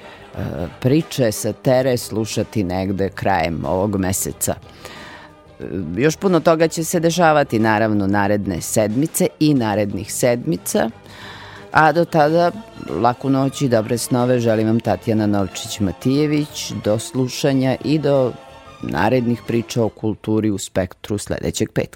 [0.81, 4.55] priče sa tere slušati negde krajem ovog meseca.
[5.97, 10.91] Još puno toga će se dešavati naravno naredne sedmice i narednih sedmica.
[11.73, 12.51] A do tada,
[12.91, 18.33] laku noć i dobre snove želim vam Tatjana Novčić-Matijević do slušanja i do
[18.83, 21.89] narednih priča o kulturi u spektru sledećeg petka.